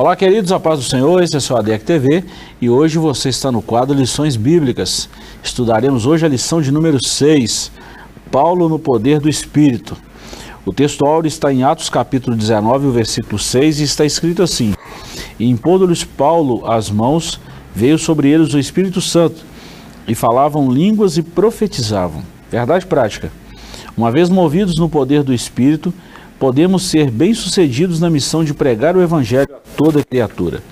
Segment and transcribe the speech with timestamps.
[0.00, 2.24] Olá, queridos, a paz do Senhor, esse é o ADEC TV
[2.58, 5.10] e hoje você está no quadro Lições Bíblicas.
[5.44, 7.70] Estudaremos hoje a lição de número 6,
[8.32, 9.94] Paulo no Poder do Espírito.
[10.64, 14.72] O texto áureo está em Atos capítulo 19, o versículo 6 e está escrito assim,
[15.38, 17.38] E impondo-lhes Paulo as mãos,
[17.74, 19.44] veio sobre eles o Espírito Santo,
[20.08, 22.22] e falavam línguas e profetizavam.
[22.50, 23.30] Verdade prática.
[23.94, 25.92] Uma vez movidos no poder do Espírito,
[26.40, 30.62] podemos ser bem-sucedidos na missão de pregar o Evangelho a toda criatura.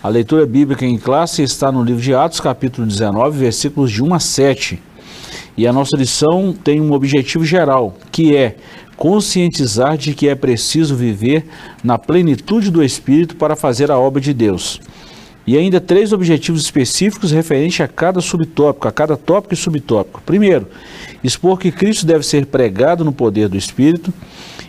[0.00, 4.14] A leitura bíblica em classe está no livro de Atos, capítulo 19, versículos de 1
[4.14, 4.80] a 7.
[5.56, 8.54] E a nossa lição tem um objetivo geral, que é
[8.96, 11.46] conscientizar de que é preciso viver
[11.82, 14.80] na plenitude do Espírito para fazer a obra de Deus.
[15.44, 20.22] E ainda três objetivos específicos referentes a cada subtópico, a cada tópico e subtópico.
[20.24, 20.68] Primeiro,
[21.24, 24.14] expor que Cristo deve ser pregado no poder do Espírito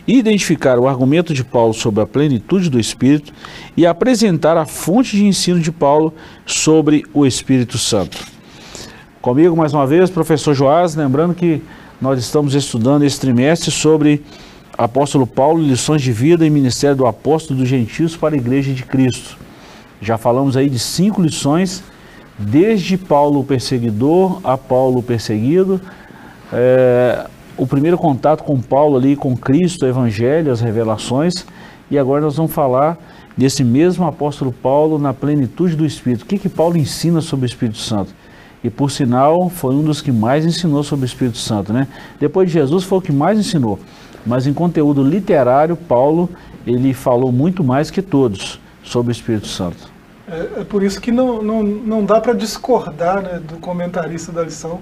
[0.06, 3.32] identificar o argumento de Paulo sobre a plenitude do Espírito
[3.76, 6.12] e apresentar a fonte de ensino de Paulo
[6.44, 8.18] sobre o Espírito Santo.
[9.20, 11.62] Comigo mais uma vez, professor Joás, lembrando que
[12.00, 14.22] nós estamos estudando esse trimestre sobre
[14.76, 18.84] apóstolo Paulo, lições de vida e ministério do apóstolo dos gentios para a igreja de
[18.84, 19.38] Cristo.
[20.00, 21.82] Já falamos aí de cinco lições,
[22.38, 25.80] desde Paulo o perseguidor a Paulo o perseguido,
[26.52, 31.46] é, o primeiro contato com Paulo ali, com Cristo, o Evangelho, as revelações,
[31.90, 32.98] e agora nós vamos falar
[33.36, 36.22] desse mesmo apóstolo Paulo na plenitude do Espírito.
[36.22, 38.14] O que, que Paulo ensina sobre o Espírito Santo?
[38.62, 41.86] E por sinal, foi um dos que mais ensinou sobre o Espírito Santo, né?
[42.18, 43.78] Depois de Jesus, foi o que mais ensinou.
[44.24, 46.30] Mas em conteúdo literário, Paulo,
[46.66, 49.92] ele falou muito mais que todos sobre o Espírito Santo.
[50.26, 54.42] É, é por isso que não, não, não dá para discordar né, do comentarista da
[54.42, 54.80] lição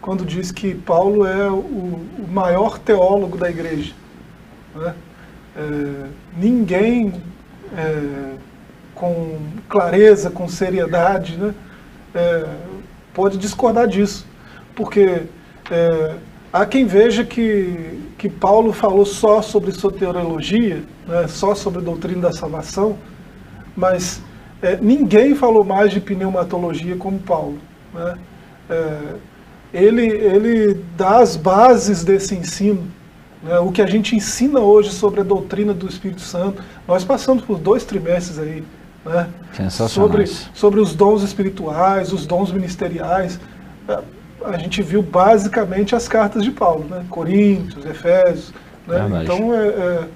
[0.00, 3.92] quando diz que Paulo é o, o maior teólogo da igreja.
[4.74, 4.94] Né?
[5.56, 7.14] É, ninguém
[7.76, 8.34] é,
[8.94, 9.38] com
[9.68, 11.54] clareza, com seriedade, né,
[12.14, 12.46] é,
[13.14, 14.26] pode discordar disso,
[14.74, 15.22] porque
[15.70, 16.14] é,
[16.52, 22.22] há quem veja que, que Paulo falou só sobre soteriologia, né, só sobre a doutrina
[22.22, 22.98] da salvação,
[23.76, 24.22] mas
[24.60, 27.58] é, ninguém falou mais de pneumatologia como Paulo.
[27.94, 28.18] Né?
[29.72, 32.86] Ele, ele dá as bases desse ensino.
[33.42, 33.58] Né?
[33.58, 36.62] O que a gente ensina hoje sobre a doutrina do Espírito Santo.
[36.86, 38.64] Nós passamos por dois trimestres aí.
[39.04, 39.28] Né?
[39.70, 43.38] Sobre, sobre os dons espirituais, os dons ministeriais.
[44.44, 47.04] A gente viu basicamente as cartas de Paulo, né?
[47.10, 48.52] Coríntios, Efésios.
[48.86, 49.22] Né?
[49.22, 50.08] Então, é, é,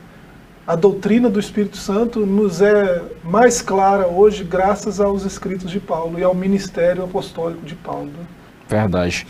[0.66, 6.18] a doutrina do Espírito Santo nos é mais clara hoje graças aos escritos de Paulo
[6.18, 8.06] e ao ministério apostólico de Paulo.
[8.06, 8.26] Né?
[8.72, 9.26] Verdade.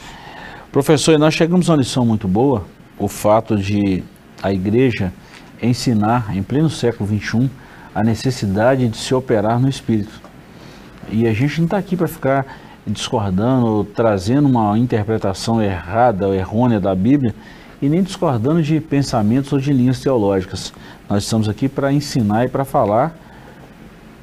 [0.71, 2.65] Professor, nós chegamos a uma lição muito boa,
[2.97, 4.05] o fato de
[4.41, 5.13] a igreja
[5.61, 7.51] ensinar em pleno século XXI
[7.93, 10.13] a necessidade de se operar no espírito.
[11.11, 12.47] E a gente não está aqui para ficar
[12.87, 17.35] discordando, trazendo uma interpretação errada ou errônea da Bíblia
[17.83, 20.73] e nem discordando de pensamentos ou de linhas teológicas.
[21.11, 23.13] Nós estamos aqui para ensinar e para falar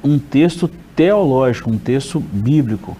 [0.02, 0.66] um texto
[0.96, 2.96] teológico, um texto bíblico.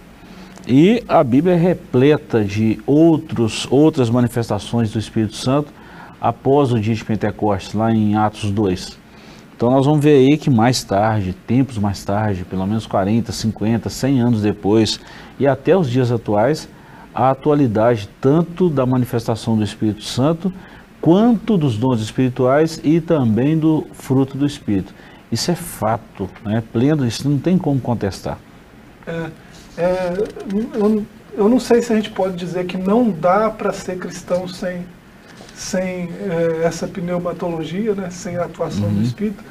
[0.67, 5.73] E a Bíblia é repleta de outros, outras manifestações do Espírito Santo
[6.19, 8.99] após o dia de Pentecostes, lá em Atos 2.
[9.55, 13.89] Então nós vamos ver aí que mais tarde, tempos mais tarde, pelo menos 40, 50,
[13.89, 14.99] 100 anos depois
[15.39, 16.69] e até os dias atuais,
[17.13, 20.53] a atualidade tanto da manifestação do Espírito Santo
[21.01, 24.93] quanto dos dons espirituais e também do fruto do Espírito.
[25.31, 26.63] Isso é fato, né?
[26.71, 28.37] pleno, isso não tem como contestar.
[29.07, 29.29] É,
[29.77, 30.13] é,
[30.75, 34.47] eu, eu não sei se a gente pode dizer que não dá para ser cristão
[34.47, 34.85] sem,
[35.55, 38.95] sem é, essa pneumatologia, né, sem a atuação uhum.
[38.95, 39.43] do Espírito,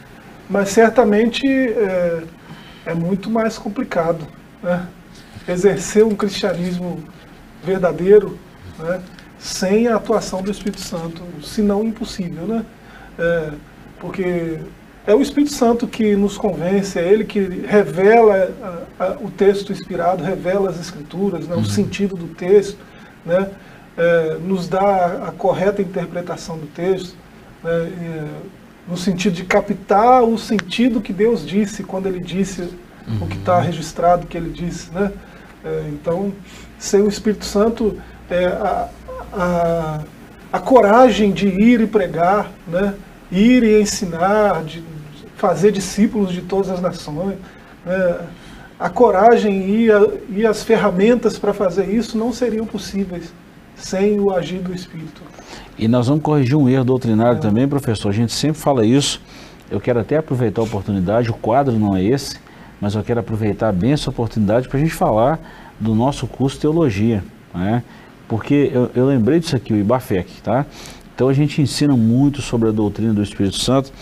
[0.49, 2.23] mas certamente é,
[2.87, 4.27] é muito mais complicado.
[4.63, 4.87] Né?
[5.49, 7.03] Exercer um cristianismo
[7.65, 8.39] verdadeiro
[8.79, 9.01] né,
[9.39, 12.47] sem a atuação do Espírito Santo, se não impossível.
[12.47, 12.65] Né?
[13.19, 13.51] É,
[13.99, 14.59] porque
[15.07, 18.51] é o Espírito Santo que nos convence, é ele que revela
[18.99, 21.63] a, a, o texto inspirado, revela as escrituras, né, uhum.
[21.63, 22.79] o sentido do texto,
[23.25, 23.49] né,
[23.97, 27.17] é, nos dá a correta interpretação do texto,
[27.63, 28.25] né, é,
[28.89, 32.63] no sentido de captar o sentido que Deus disse quando ele disse
[33.07, 33.23] uhum.
[33.23, 33.65] o que está uhum.
[33.65, 34.93] registrado que ele disse.
[34.93, 35.13] Né?
[35.65, 36.33] É, então,
[36.79, 37.99] sem o Espírito Santo,
[38.31, 38.89] é, a,
[39.33, 40.01] a,
[40.53, 42.95] a coragem de ir e pregar, né?
[43.31, 44.83] Ir e ensinar, de
[45.37, 47.37] fazer discípulos de todas as nações.
[47.85, 48.19] Né?
[48.79, 53.33] A coragem e, a, e as ferramentas para fazer isso não seriam possíveis
[53.77, 55.23] sem o agir do Espírito.
[55.79, 57.41] E nós vamos corrigir um erro doutrinário é.
[57.41, 58.11] também, professor.
[58.11, 59.21] A gente sempre fala isso.
[59.71, 62.39] eu quero até aproveitar a oportunidade, o quadro não é esse,
[62.81, 65.39] mas eu quero aproveitar bem essa oportunidade para a gente falar
[65.79, 67.25] do nosso curso de Teologia,
[67.55, 67.83] né?
[68.29, 70.65] Porque eu, eu lembrei disso aqui, o IBAFEC, tá?
[71.21, 73.93] Então a gente ensina muito sobre a doutrina do Espírito Santo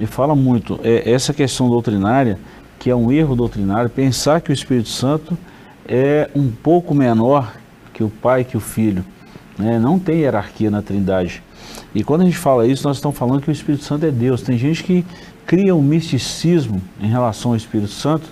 [0.00, 2.38] e fala muito, é, essa questão doutrinária,
[2.78, 5.36] que é um erro doutrinário, pensar que o Espírito Santo
[5.86, 7.52] é um pouco menor
[7.92, 9.04] que o Pai, que o Filho.
[9.58, 9.78] Né?
[9.78, 11.42] Não tem hierarquia na Trindade.
[11.94, 14.40] E quando a gente fala isso, nós estamos falando que o Espírito Santo é Deus.
[14.40, 15.04] Tem gente que
[15.44, 18.30] cria um misticismo em relação ao Espírito Santo,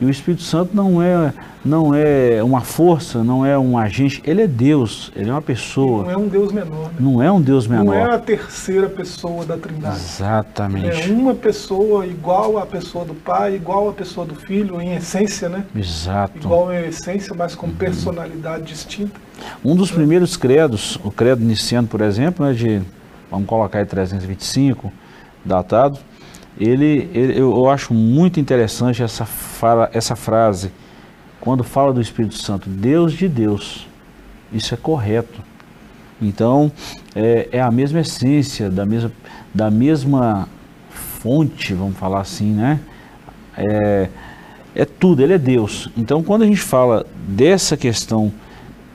[0.00, 1.32] e o Espírito Santo não é,
[1.64, 6.04] não é uma força, não é um agente, ele é Deus, ele é uma pessoa.
[6.04, 6.88] Não é um Deus menor.
[6.88, 6.94] Né?
[6.98, 7.84] Não é um Deus menor.
[7.84, 9.96] Não é a terceira pessoa da Trindade.
[9.96, 11.10] Exatamente.
[11.10, 15.48] É uma pessoa igual à pessoa do Pai, igual à pessoa do Filho, em essência,
[15.48, 15.64] né?
[15.74, 16.38] Exato.
[16.38, 19.20] Igual em essência, mas com personalidade distinta.
[19.64, 22.82] Um dos primeiros credos, o credo niciano, por exemplo, né, de,
[23.30, 24.92] vamos colocar aí 325,
[25.44, 25.98] datado,
[26.58, 30.70] ele, ele, eu acho muito interessante essa, fala, essa frase,
[31.40, 33.86] quando fala do Espírito Santo, Deus de Deus.
[34.52, 35.40] Isso é correto.
[36.22, 36.70] Então,
[37.14, 39.12] é, é a mesma essência, da mesma,
[39.52, 40.48] da mesma
[40.90, 42.80] fonte, vamos falar assim, né?
[43.56, 44.08] É,
[44.74, 45.88] é tudo, ele é Deus.
[45.96, 48.32] Então, quando a gente fala dessa questão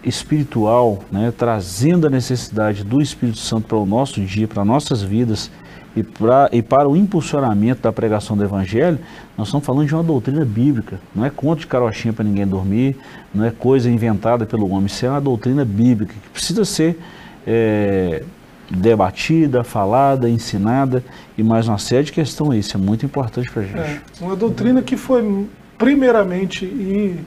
[0.04, 5.52] espiritual, né, trazendo a necessidade do Espírito Santo para o nosso dia, para nossas vidas,
[6.00, 8.98] e, pra, e para o impulsionamento da pregação do Evangelho,
[9.38, 11.00] nós estamos falando de uma doutrina bíblica.
[11.14, 12.96] Não é conto de carochinha para ninguém dormir,
[13.34, 14.86] não é coisa inventada pelo homem.
[14.86, 16.98] Isso é uma doutrina bíblica que precisa ser
[17.46, 18.24] é,
[18.72, 21.04] debatida, falada, ensinada
[21.38, 22.68] e mais uma série de questões.
[22.68, 23.78] Isso é muito importante para a gente.
[23.78, 25.48] É, uma doutrina que foi
[25.78, 27.20] primeiramente e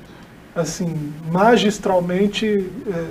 [0.54, 2.46] assim magistralmente
[2.86, 3.04] é,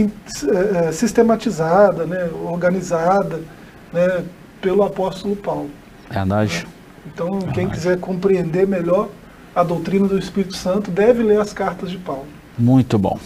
[0.00, 3.40] é, é sistematizada, né, organizada
[3.92, 4.24] né,
[4.60, 5.70] pelo apóstolo Paulo.
[6.10, 6.66] Verdade.
[7.06, 7.52] Então, Verdade.
[7.54, 9.08] quem quiser compreender melhor
[9.54, 12.26] a doutrina do Espírito Santo deve ler as cartas de Paulo.
[12.58, 13.18] Muito bom.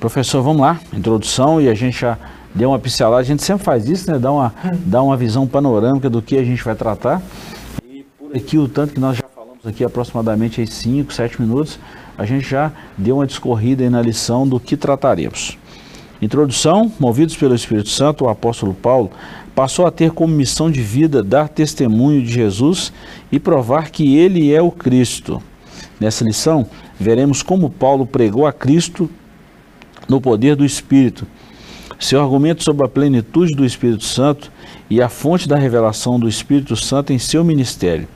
[0.00, 2.16] Professor, vamos lá, introdução e a gente já
[2.54, 4.18] deu uma pincelada, a gente sempre faz isso, né?
[4.18, 4.78] Dá uma, hum.
[4.84, 7.22] dá uma visão panorâmica do que a gente vai tratar.
[7.84, 11.78] E por aqui, o tanto que nós já falamos aqui, aproximadamente 5, 7 minutos,
[12.16, 15.58] a gente já deu uma discorrida aí na lição do que trataremos.
[16.20, 19.10] Introdução, movidos pelo Espírito Santo, o apóstolo Paulo
[19.58, 22.92] passou a ter como missão de vida dar testemunho de Jesus
[23.32, 25.42] e provar que ele é o Cristo.
[25.98, 26.64] Nessa lição,
[26.96, 29.10] veremos como Paulo pregou a Cristo
[30.08, 31.26] no poder do Espírito.
[31.98, 34.52] Seu argumento sobre a plenitude do Espírito Santo
[34.88, 38.06] e a fonte da revelação do Espírito Santo em seu ministério.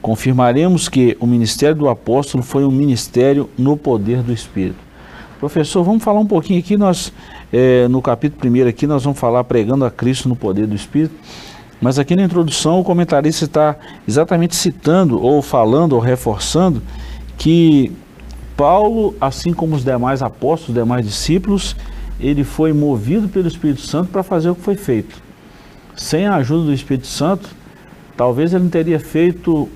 [0.00, 4.80] Confirmaremos que o ministério do apóstolo foi um ministério no poder do Espírito.
[5.38, 7.12] Professor, vamos falar um pouquinho aqui, nós
[7.52, 11.14] é, no capítulo 1 aqui nós vamos falar pregando a Cristo no poder do Espírito,
[11.80, 13.76] mas aqui na introdução o comentarista está
[14.08, 16.82] exatamente citando ou falando ou reforçando
[17.36, 17.92] que
[18.56, 21.76] Paulo, assim como os demais apóstolos, os demais discípulos,
[22.20, 25.20] ele foi movido pelo Espírito Santo para fazer o que foi feito.
[25.96, 27.48] Sem a ajuda do Espírito Santo,
[28.16, 29.68] talvez ele não teria feito,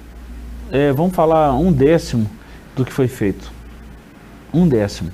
[0.71, 2.31] é, vamos falar, um décimo
[2.77, 3.51] do que foi feito.
[4.55, 5.11] Um décimo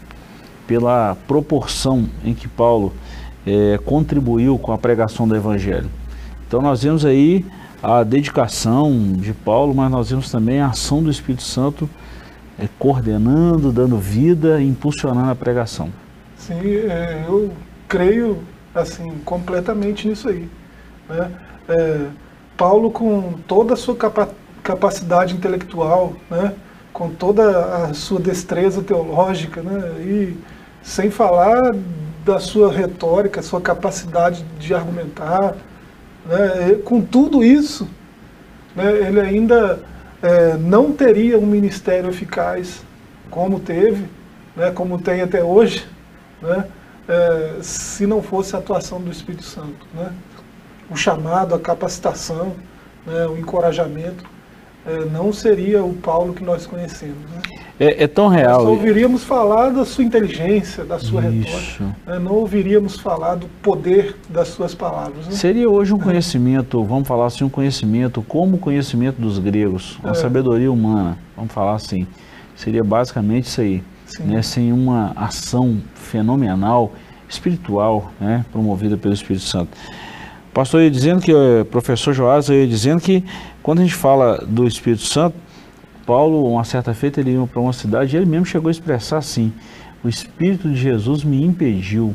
[0.66, 2.92] pela proporção em que Paulo
[3.46, 5.90] é, contribuiu com a pregação do Evangelho.
[6.46, 7.44] Então nós vemos aí
[7.82, 11.88] a dedicação de Paulo, mas nós vemos também a ação do Espírito Santo
[12.58, 15.90] é, coordenando, dando vida impulsionando a pregação.
[16.36, 17.52] Sim, é, eu
[17.88, 18.38] creio
[18.74, 20.48] assim completamente nisso aí.
[21.08, 21.30] Né?
[21.68, 22.06] É,
[22.56, 24.28] Paulo com toda a sua capa
[24.62, 26.54] capacidade intelectual, né?
[26.92, 30.00] com toda a sua destreza teológica, né?
[30.00, 30.36] e
[30.82, 31.74] sem falar
[32.24, 35.54] da sua retórica, sua capacidade de argumentar.
[36.26, 36.76] Né?
[36.84, 37.88] Com tudo isso,
[38.74, 39.80] né, ele ainda
[40.22, 42.84] é, não teria um ministério eficaz
[43.30, 44.06] como teve,
[44.54, 45.86] né, como tem até hoje,
[46.40, 46.66] né,
[47.08, 49.86] é, se não fosse a atuação do Espírito Santo.
[49.94, 50.12] Né?
[50.90, 52.54] O chamado, a capacitação,
[53.06, 54.24] né, o encorajamento,
[55.10, 57.18] não seria o Paulo que nós conhecemos.
[57.30, 57.42] Né?
[57.80, 58.60] É, é, tão real.
[58.60, 61.50] Nós ouviríamos falar da sua inteligência, da sua Isso.
[61.50, 61.96] retórica.
[62.06, 62.18] Né?
[62.18, 65.26] Não ouviríamos falar do poder das suas palavras.
[65.26, 65.32] Né?
[65.32, 70.12] Seria hoje um conhecimento, vamos falar assim, um conhecimento como o conhecimento dos gregos, uma
[70.12, 70.14] é.
[70.14, 72.06] sabedoria humana, vamos falar assim.
[72.54, 73.82] Seria basicamente isso aí.
[74.20, 74.42] Né?
[74.42, 76.92] Sem uma ação fenomenal,
[77.28, 78.44] espiritual, né?
[78.52, 79.70] promovida pelo Espírito Santo.
[80.52, 83.24] Pastor ia dizendo que, eh, professor Joás ia dizendo que
[83.62, 85.34] quando a gente fala do Espírito Santo,
[86.04, 89.18] Paulo, uma certa feita, ele ia para uma cidade e ele mesmo chegou a expressar
[89.18, 89.52] assim:
[90.04, 92.14] o Espírito de Jesus me impediu.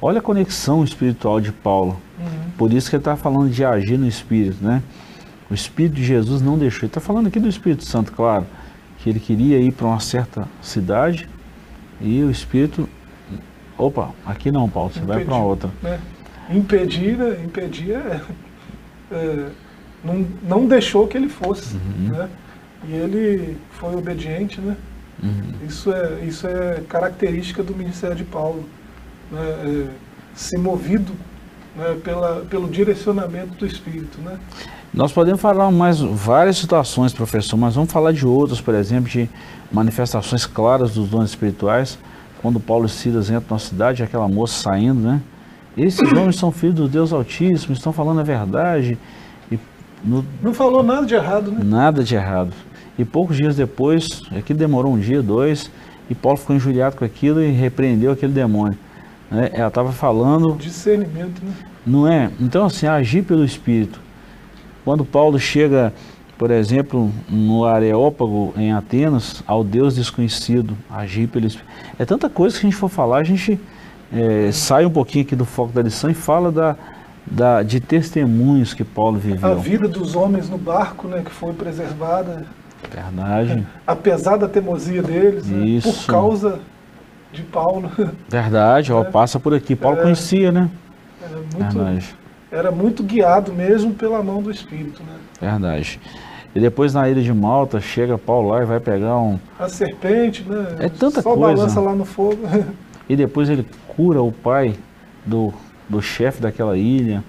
[0.00, 2.00] Olha a conexão espiritual de Paulo.
[2.18, 2.50] Uhum.
[2.56, 4.82] Por isso que ele está falando de agir no Espírito, né?
[5.50, 6.80] O Espírito de Jesus não deixou.
[6.80, 8.46] Ele está falando aqui do Espírito Santo, claro,
[8.98, 11.28] que ele queria ir para uma certa cidade
[12.00, 12.88] e o Espírito.
[13.78, 15.70] Opa, aqui não, Paulo, você Impedir, vai para outra.
[15.82, 15.98] Né?
[16.50, 18.20] Impedir, impedir é,
[19.10, 19.48] é,
[20.04, 21.74] não, não deixou que ele fosse.
[21.74, 22.08] Uhum.
[22.10, 22.28] Né?
[22.88, 24.76] E ele foi obediente, né?
[25.22, 25.66] Uhum.
[25.66, 28.64] Isso, é, isso é característica do ministério de Paulo.
[29.30, 29.40] Né?
[29.40, 29.86] É,
[30.34, 31.12] ser movido
[31.74, 34.20] né, pela, pelo direcionamento do Espírito.
[34.20, 34.38] Né?
[34.92, 39.28] Nós podemos falar mais várias situações, professor, mas vamos falar de outras, por exemplo, de
[39.72, 41.98] manifestações claras dos dons espirituais.
[42.40, 45.20] Quando Paulo e Silas entram na cidade, aquela moça saindo, né?
[45.76, 48.96] Esses homens são filhos do Deus Altíssimo, estão falando a verdade.
[49.52, 49.58] E
[50.02, 50.24] no...
[50.42, 51.60] Não falou nada de errado, né?
[51.62, 52.52] Nada de errado.
[52.98, 55.70] E poucos dias depois, aqui demorou um dia, dois,
[56.08, 58.78] e Paulo ficou injuriado com aquilo e repreendeu aquele demônio.
[59.30, 59.50] Né?
[59.52, 60.56] Ela estava falando.
[60.56, 61.52] Discernimento, né?
[61.86, 62.30] Não é?
[62.40, 64.00] Então, assim, agir pelo Espírito.
[64.84, 65.92] Quando Paulo chega,
[66.38, 71.70] por exemplo, no Areópago, em Atenas, ao Deus desconhecido, agir pelo Espírito.
[71.98, 73.60] É tanta coisa que a gente for falar, a gente
[74.12, 76.76] é, sai um pouquinho aqui do foco da lição e fala da,
[77.26, 79.50] da, de testemunhos que Paulo viveu.
[79.50, 82.46] A vida dos homens no barco, né, que foi preservada.
[82.90, 83.66] Verdade.
[83.86, 86.60] Apesar da teimosia deles, né, por causa
[87.32, 87.90] de Paulo.
[88.28, 89.04] Verdade, ó, é.
[89.04, 89.74] passa por aqui.
[89.74, 90.70] Paulo é, conhecia, né?
[91.20, 92.16] Era muito, Verdade.
[92.50, 95.14] era muito guiado mesmo pela mão do Espírito, né?
[95.40, 96.00] Verdade.
[96.54, 99.38] E depois na ilha de Malta, chega Paulo lá e vai pegar um...
[99.58, 100.76] A serpente, né?
[100.78, 101.54] É tanta Só coisa.
[101.54, 102.38] balança lá no fogo.
[103.08, 103.66] E depois ele
[103.96, 104.76] cura o pai
[105.24, 105.52] do,
[105.88, 107.24] do chefe daquela ilha.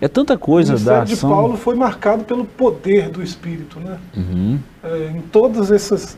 [0.00, 1.14] É tanta coisa da ação.
[1.14, 3.98] de Paulo foi marcado pelo poder do Espírito, né?
[4.16, 4.58] Uhum.
[4.82, 6.16] É, em todas essas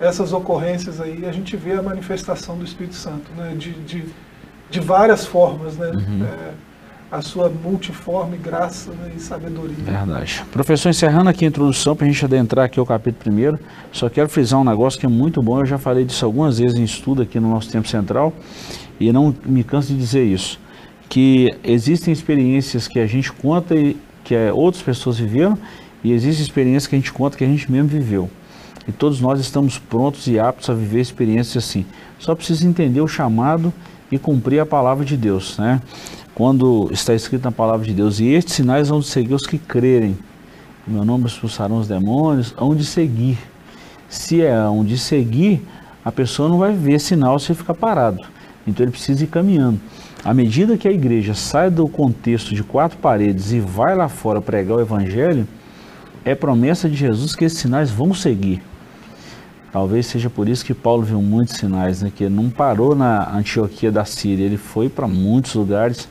[0.00, 3.54] essas ocorrências aí, a gente vê a manifestação do Espírito Santo, né?
[3.56, 4.04] de, de,
[4.68, 5.90] de várias formas, né?
[5.90, 6.24] Uhum.
[6.24, 6.52] É,
[7.12, 9.12] a sua multiforme graça né?
[9.16, 9.76] e sabedoria.
[9.78, 10.44] Verdade.
[10.50, 13.58] Professor, encerrando aqui a introdução, para a gente adentrar aqui ao capítulo primeiro,
[13.92, 16.76] só quero frisar um negócio que é muito bom, eu já falei disso algumas vezes
[16.76, 18.32] em estudo aqui no nosso tempo central,
[18.98, 20.58] e não me canso de dizer isso,
[21.08, 25.58] que existem experiências que a gente conta e que é, outras pessoas viveram,
[26.02, 28.30] e existem experiências que a gente conta que a gente mesmo viveu.
[28.86, 31.86] E todos nós estamos prontos e aptos a viver experiências assim.
[32.18, 33.72] Só precisa entender o chamado
[34.10, 35.80] e cumprir a palavra de Deus, né?
[36.34, 40.16] Quando está escrito na palavra de Deus, e estes sinais vão seguir os que crerem.
[40.86, 43.38] Em meu nome expulsarão os demônios, hão de seguir.
[44.08, 45.62] Se é hão de seguir,
[46.04, 48.20] a pessoa não vai ver sinal se ficar parado.
[48.66, 49.80] Então ele precisa ir caminhando.
[50.24, 54.40] À medida que a igreja sai do contexto de quatro paredes e vai lá fora
[54.40, 55.46] pregar o evangelho,
[56.24, 58.62] é promessa de Jesus que esses sinais vão seguir.
[59.70, 62.10] Talvez seja por isso que Paulo viu muitos sinais, né?
[62.14, 66.08] que não parou na Antioquia da Síria, ele foi para muitos lugares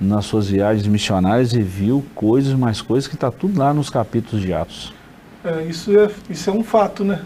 [0.00, 4.44] nas suas viagens missionárias e viu coisas, mais coisas, que está tudo lá nos capítulos
[4.44, 4.92] de Atos.
[5.44, 7.20] É, isso, é, isso é um fato, né?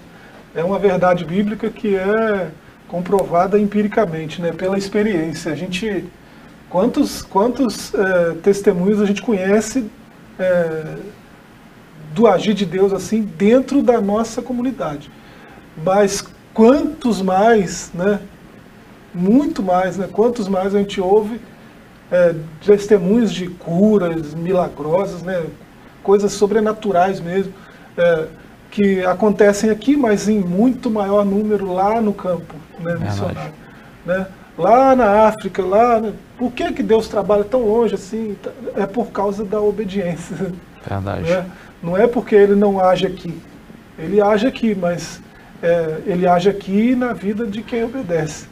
[0.54, 2.50] É uma verdade bíblica que é
[2.88, 4.50] comprovada empiricamente, né?
[4.50, 5.52] Pela experiência.
[5.52, 6.04] A gente,
[6.68, 9.84] quantos, quantos é, testemunhos a gente conhece
[10.38, 10.96] é,
[12.14, 15.10] do agir de Deus assim dentro da nossa comunidade?
[15.84, 18.20] Mas quantos mais, né?
[19.14, 20.08] Muito mais, né?
[20.10, 21.40] Quantos mais a gente ouve
[22.10, 25.44] é, testemunhos de curas milagrosas, né?
[26.02, 27.52] Coisas sobrenaturais mesmo,
[28.70, 32.96] que acontecem aqui, mas em muito maior número lá no campo, né?
[32.98, 33.52] Missionário,
[34.04, 34.26] né?
[34.56, 36.12] Lá na África, lá, né?
[36.36, 38.36] por que que Deus trabalha tão longe assim?
[38.76, 40.52] É por causa da obediência.
[40.88, 41.30] Verdade.
[41.30, 41.46] Né?
[41.80, 43.40] Não é porque Ele não age aqui.
[43.96, 45.20] Ele age aqui, mas
[45.62, 48.46] é, ele age aqui na vida de quem obedece.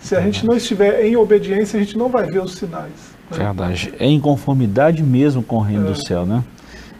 [0.00, 3.16] Se a gente não estiver em obediência, a gente não vai ver os sinais.
[3.30, 3.38] Né?
[3.38, 3.94] Verdade.
[3.98, 5.92] É em conformidade mesmo com o reino é.
[5.92, 6.42] do céu, né?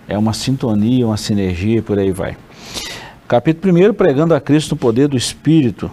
[0.09, 2.37] É uma sintonia, uma sinergia, por aí vai.
[3.27, 5.91] Capítulo 1, pregando a Cristo no poder do Espírito.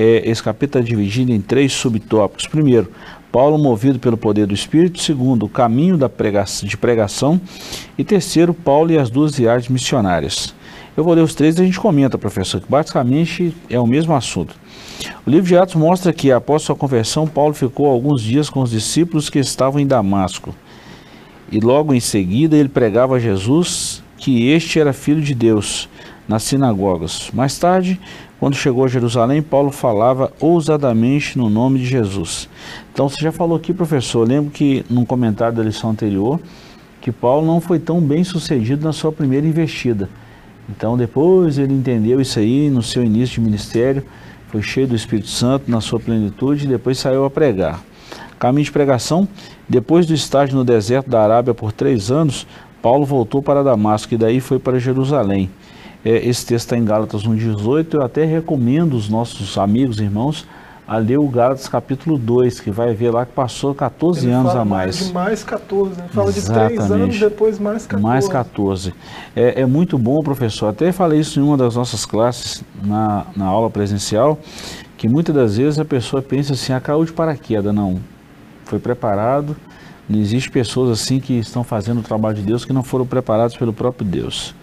[0.00, 2.46] É, esse capítulo está dividido em três subtópicos.
[2.46, 2.88] Primeiro,
[3.32, 5.00] Paulo movido pelo poder do Espírito.
[5.02, 7.40] Segundo, o caminho da pregação, de pregação.
[7.98, 10.54] E terceiro, Paulo e as duas viagens missionárias.
[10.96, 14.14] Eu vou ler os três e a gente comenta, professor, que basicamente é o mesmo
[14.14, 14.54] assunto.
[15.26, 18.70] O livro de Atos mostra que, após sua conversão, Paulo ficou alguns dias com os
[18.70, 20.54] discípulos que estavam em Damasco.
[21.50, 25.88] E logo em seguida ele pregava a Jesus que este era filho de Deus
[26.28, 27.30] nas sinagogas.
[27.32, 27.98] Mais tarde,
[28.38, 32.48] quando chegou a Jerusalém, Paulo falava ousadamente no nome de Jesus.
[32.92, 36.38] Então, você já falou aqui, professor, eu lembro que num comentário da lição anterior,
[37.00, 40.08] que Paulo não foi tão bem sucedido na sua primeira investida.
[40.68, 44.04] Então depois ele entendeu isso aí no seu início de ministério,
[44.48, 47.82] foi cheio do Espírito Santo na sua plenitude e depois saiu a pregar.
[48.38, 49.26] Caminho de pregação,
[49.68, 52.46] depois do estágio no deserto da Arábia por três anos,
[52.80, 55.50] Paulo voltou para Damasco e daí foi para Jerusalém.
[56.04, 57.94] É, esse texto está em Gálatas 1,18.
[57.94, 60.46] Eu até recomendo os nossos amigos e irmãos
[60.88, 64.56] a ler o Gálatas capítulo 2, que vai ver lá que passou 14 Ele anos
[64.56, 65.08] a mais.
[65.08, 66.08] De mais 14, né?
[66.10, 66.70] Fala Exatamente.
[66.70, 68.02] de 3 anos, depois mais 14.
[68.02, 68.94] Mais 14.
[69.36, 70.68] É, é muito bom, professor.
[70.68, 74.38] Até falei isso em uma das nossas classes na, na aula presencial,
[74.96, 77.74] que muitas das vezes a pessoa pensa assim, a caiu de paraquedas.
[77.74, 78.00] Não.
[78.64, 79.54] Foi preparado.
[80.08, 83.54] Não existe pessoas assim que estão fazendo o trabalho de Deus que não foram preparados
[83.58, 84.54] pelo próprio Deus.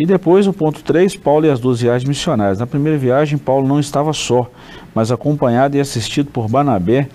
[0.00, 2.58] E depois, o ponto 3, Paulo e as duas viagens missionárias.
[2.58, 4.50] Na primeira viagem, Paulo não estava só,
[4.94, 7.06] mas acompanhado e assistido por Barnabé,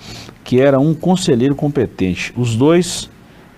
[0.43, 2.31] que era um conselheiro competente.
[2.37, 3.09] Os dois,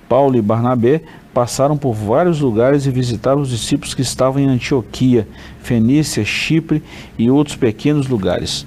[0.08, 1.02] Paulo e Barnabé,
[1.34, 5.28] passaram por vários lugares e visitaram os discípulos que estavam em Antioquia,
[5.60, 6.82] Fenícia, Chipre
[7.20, 8.66] e outros pequenos lugares.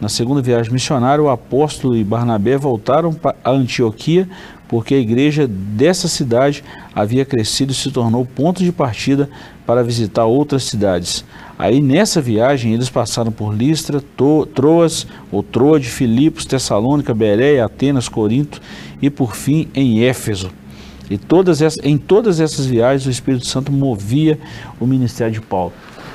[0.00, 4.28] Na segunda viagem missionária, o apóstolo e Barnabé voltaram a Antioquia
[4.72, 6.64] porque a igreja dessa cidade
[6.94, 9.28] havia crescido e se tornou ponto de partida
[9.66, 11.26] para visitar outras cidades.
[11.58, 14.02] Aí nessa viagem eles passaram por Listra,
[14.54, 18.62] Troas, ou Troade, Filipos, Tessalônica, Bereia, Atenas, Corinto
[19.02, 20.50] e por fim em Éfeso.
[21.10, 24.38] E todas essas, em todas essas viagens o Espírito Santo movia
[24.80, 25.74] o ministério de Paulo.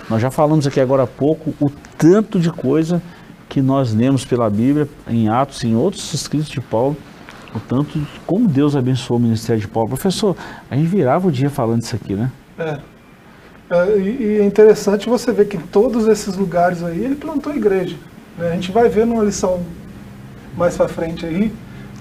[0.10, 3.04] Nós já falamos aqui agora há pouco o tanto de coisa
[3.48, 6.98] que nós lemos pela Bíblia, em Atos em outros escritos de Paulo,
[7.56, 9.90] o tanto como Deus abençoou o ministério de Paulo.
[9.90, 10.36] Professor,
[10.70, 12.32] a gente virava o dia falando isso aqui, né?
[12.58, 12.78] É.
[13.70, 17.96] é e é interessante você ver que em todos esses lugares aí ele plantou igreja.
[18.38, 18.52] Né?
[18.52, 19.62] A gente vai ver numa lição
[20.56, 21.52] mais para frente aí.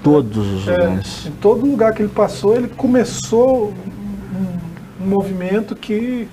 [0.03, 1.27] Todos os é, lugares.
[1.27, 6.29] Em todo lugar que ele passou, ele começou um, um movimento que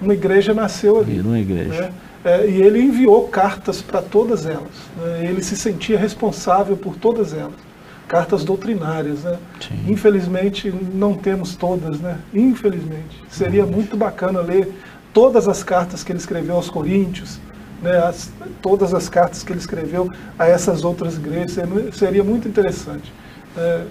[0.00, 1.20] uma igreja nasceu ali.
[1.20, 1.82] Uma igreja.
[1.82, 1.92] Né?
[2.24, 4.90] É, e ele enviou cartas para todas elas.
[4.96, 5.28] Né?
[5.30, 7.65] Ele se sentia responsável por todas elas
[8.08, 9.38] cartas doutrinárias, né?
[9.86, 12.18] Infelizmente não temos todas, né?
[12.32, 13.22] Infelizmente.
[13.28, 13.72] Seria uhum.
[13.72, 14.72] muito bacana ler
[15.12, 17.40] todas as cartas que ele escreveu aos Coríntios,
[17.82, 17.98] né?
[17.98, 18.30] As,
[18.62, 21.58] todas as cartas que ele escreveu a essas outras igrejas,
[21.92, 23.12] seria muito interessante.
[23.56, 23.86] É,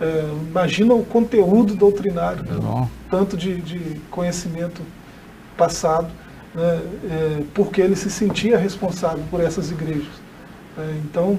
[0.00, 2.88] é, imagina o conteúdo doutrinário, né?
[3.10, 4.80] tanto de, de, conhecimento
[5.58, 6.08] passado,
[6.54, 6.80] né?
[7.10, 10.08] é, porque ele se sentia responsável por essas igrejas.
[10.78, 11.38] É, então,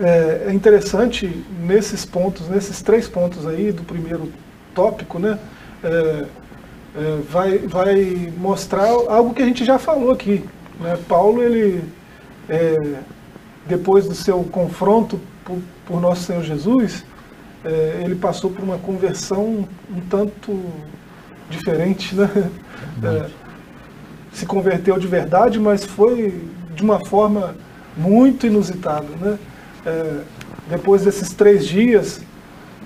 [0.00, 4.32] é, é, interessante nesses pontos, nesses três pontos aí do primeiro
[4.74, 5.38] tópico, né?
[5.82, 6.24] É,
[6.96, 10.44] é, vai, vai mostrar algo que a gente já falou aqui.
[10.80, 10.98] Né?
[11.08, 11.82] Paulo, ele,
[12.48, 12.76] é,
[13.66, 17.04] depois do seu confronto por, por nosso Senhor Jesus,
[17.64, 20.60] é, ele passou por uma conversão um tanto
[21.50, 22.30] diferente, né?
[23.02, 23.30] É,
[24.32, 26.42] se converteu de verdade, mas foi
[26.74, 27.56] de uma forma
[27.96, 29.38] muito inusitada, né?
[29.84, 30.20] É,
[30.68, 32.20] depois desses três dias,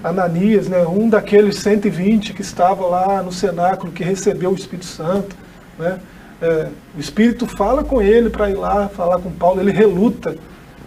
[0.03, 5.37] Ananias, né, um daqueles 120 que estava lá no cenáculo, que recebeu o Espírito Santo,
[5.79, 5.99] né,
[6.41, 10.37] é, o Espírito fala com ele para ir lá falar com Paulo, ele reluta.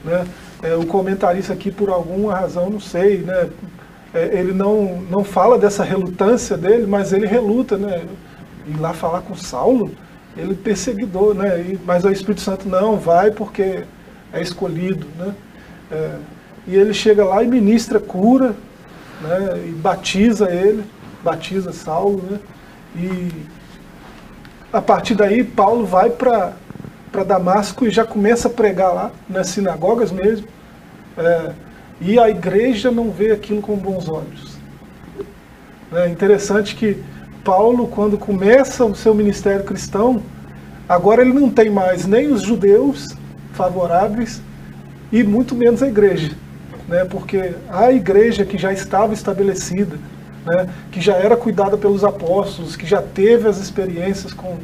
[0.04, 0.26] Né,
[0.62, 3.50] é, o comentarista aqui, por alguma razão, não sei, né,
[4.14, 8.04] é, ele não, não fala dessa relutância dele, mas ele reluta, né,
[8.68, 9.92] ir lá falar com Saulo,
[10.36, 13.84] ele é perseguidor, né, e, mas o Espírito Santo não, vai porque
[14.34, 15.34] é escolhido, né.
[15.92, 16.16] É,
[16.68, 18.56] e ele chega lá e ministra cura,
[19.22, 20.84] né, e batiza ele,
[21.24, 22.40] batiza Saulo, né,
[22.96, 23.32] e
[24.74, 26.54] a partir daí Paulo vai para
[27.26, 30.48] Damasco e já começa a pregar lá, nas sinagogas mesmo,
[31.18, 31.52] é,
[32.02, 34.58] e a igreja não vê aquilo com bons olhos.
[35.94, 37.02] É interessante que
[37.44, 40.22] Paulo, quando começa o seu ministério cristão,
[40.90, 43.16] agora ele não tem mais nem os judeus
[43.54, 44.42] favoráveis,
[45.12, 46.32] e muito menos a igreja,
[46.88, 47.06] né?
[47.06, 49.98] porque a igreja que já estava estabelecida,
[50.46, 50.70] né?
[50.92, 54.58] que já era cuidada pelos apóstolos, que já teve as experiências com,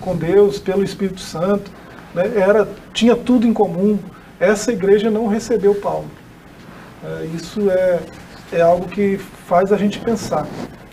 [0.00, 1.70] com Deus, pelo Espírito Santo,
[2.14, 2.32] né?
[2.36, 3.98] era, tinha tudo em comum,
[4.38, 6.10] essa igreja não recebeu Paulo.
[7.04, 8.00] É, isso é,
[8.52, 10.46] é algo que faz a gente pensar.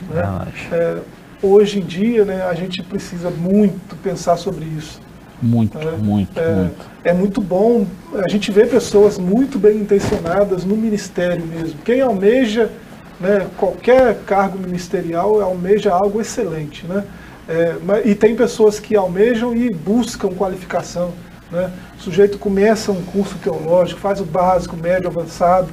[0.09, 0.47] Né?
[0.71, 0.99] É,
[1.41, 4.99] hoje em dia, né, a gente precisa muito pensar sobre isso.
[5.45, 6.85] Muito, é, muito, é, muito.
[7.03, 7.85] É muito bom.
[8.13, 11.79] A gente vê pessoas muito bem intencionadas no ministério mesmo.
[11.83, 12.71] Quem almeja
[13.19, 16.85] né, qualquer cargo ministerial almeja algo excelente.
[16.85, 17.03] Né?
[17.47, 21.13] É, e tem pessoas que almejam e buscam qualificação.
[21.51, 21.71] Né?
[21.97, 25.69] O sujeito começa um curso teológico, faz o básico, médio, avançado,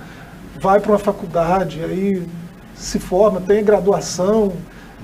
[0.61, 2.23] vai para uma faculdade, aí
[2.75, 4.53] se forma, tem graduação,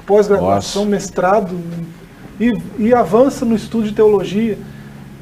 [0.06, 1.58] pós-graduação, mestrado
[2.40, 4.58] e, e avança no estudo de teologia.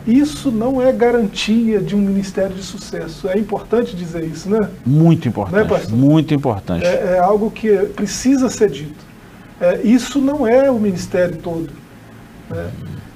[0.07, 3.29] Isso não é garantia de um ministério de sucesso.
[3.29, 4.69] É importante dizer isso, né?
[4.85, 5.91] Muito importante.
[5.91, 6.87] Né, muito importante.
[6.87, 9.05] É, é, algo que precisa ser dito.
[9.61, 11.71] É, isso não é o ministério todo.
[12.49, 12.71] Né?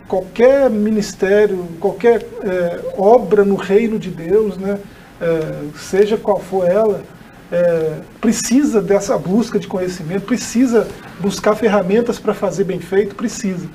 [0.09, 4.79] Qualquer ministério, qualquer é, obra no reino de Deus, né,
[5.21, 7.05] é, seja qual for ela,
[7.53, 10.89] é, precisa dessa busca de conhecimento, precisa
[11.21, 13.69] buscar ferramentas para fazer bem feito, precisa.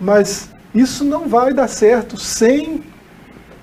[0.00, 2.82] Mas isso não vai dar certo sem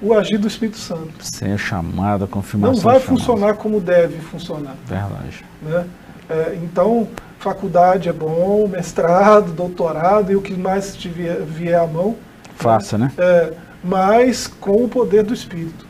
[0.01, 1.13] o agir do Espírito Santo.
[1.21, 2.75] Sem a chamada, a confirmação.
[2.75, 4.75] Não vai funcionar como deve funcionar.
[4.85, 5.45] Verdade.
[5.61, 5.85] Né?
[6.29, 7.07] É, então,
[7.39, 12.15] faculdade é bom, mestrado, doutorado e o que mais te vier, vier à mão.
[12.55, 13.11] Faça, né?
[13.17, 15.85] É, mas com o poder do Espírito.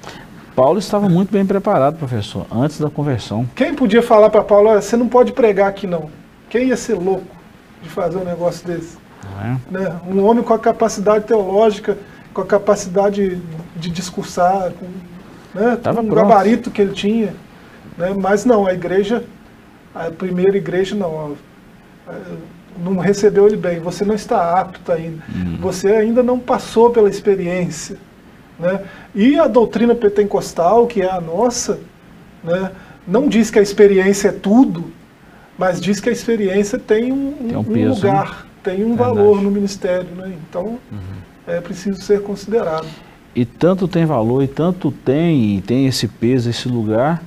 [0.56, 3.46] Paulo estava muito bem preparado, professor, antes da conversão.
[3.56, 6.10] Quem podia falar para Paulo, você não pode pregar aqui não?
[6.50, 7.28] Quem ia ser louco
[7.84, 8.98] de fazer um negócio desse?
[9.42, 9.72] É.
[9.72, 10.00] Né?
[10.08, 11.98] Um homem com a capacidade teológica,
[12.34, 13.42] com a capacidade
[13.76, 14.86] de discursar, com,
[15.54, 15.78] né?
[15.84, 17.34] com o gabarito que ele tinha.
[17.98, 18.14] Né?
[18.18, 19.24] Mas não, a igreja,
[19.94, 21.36] a primeira igreja não,
[22.78, 23.80] não recebeu ele bem.
[23.80, 25.24] Você não está apto ainda.
[25.34, 25.58] Hum.
[25.62, 27.98] Você ainda não passou pela experiência.
[28.60, 28.82] Né?
[29.14, 31.80] E a doutrina pentecostal, que é a nossa,
[32.44, 32.72] né,
[33.08, 34.92] não diz que a experiência é tudo,
[35.58, 38.45] mas diz que a experiência tem um, tem um, peso, um lugar, né?
[38.66, 39.16] Tem um Verdade.
[39.16, 40.10] valor no ministério.
[40.16, 40.34] Né?
[40.50, 41.00] Então, uhum.
[41.48, 42.88] é preciso ser considerado.
[43.36, 47.22] E tanto tem valor, e tanto tem, e tem esse peso, esse lugar,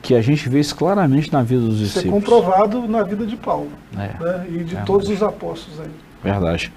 [0.00, 2.22] que a gente vê isso claramente na vida dos discípulos.
[2.22, 4.46] Isso é comprovado na vida de Paulo é, né?
[4.48, 4.86] e de verdade.
[4.86, 5.80] todos os apóstolos.
[5.80, 5.90] Aí.
[6.22, 6.72] Verdade.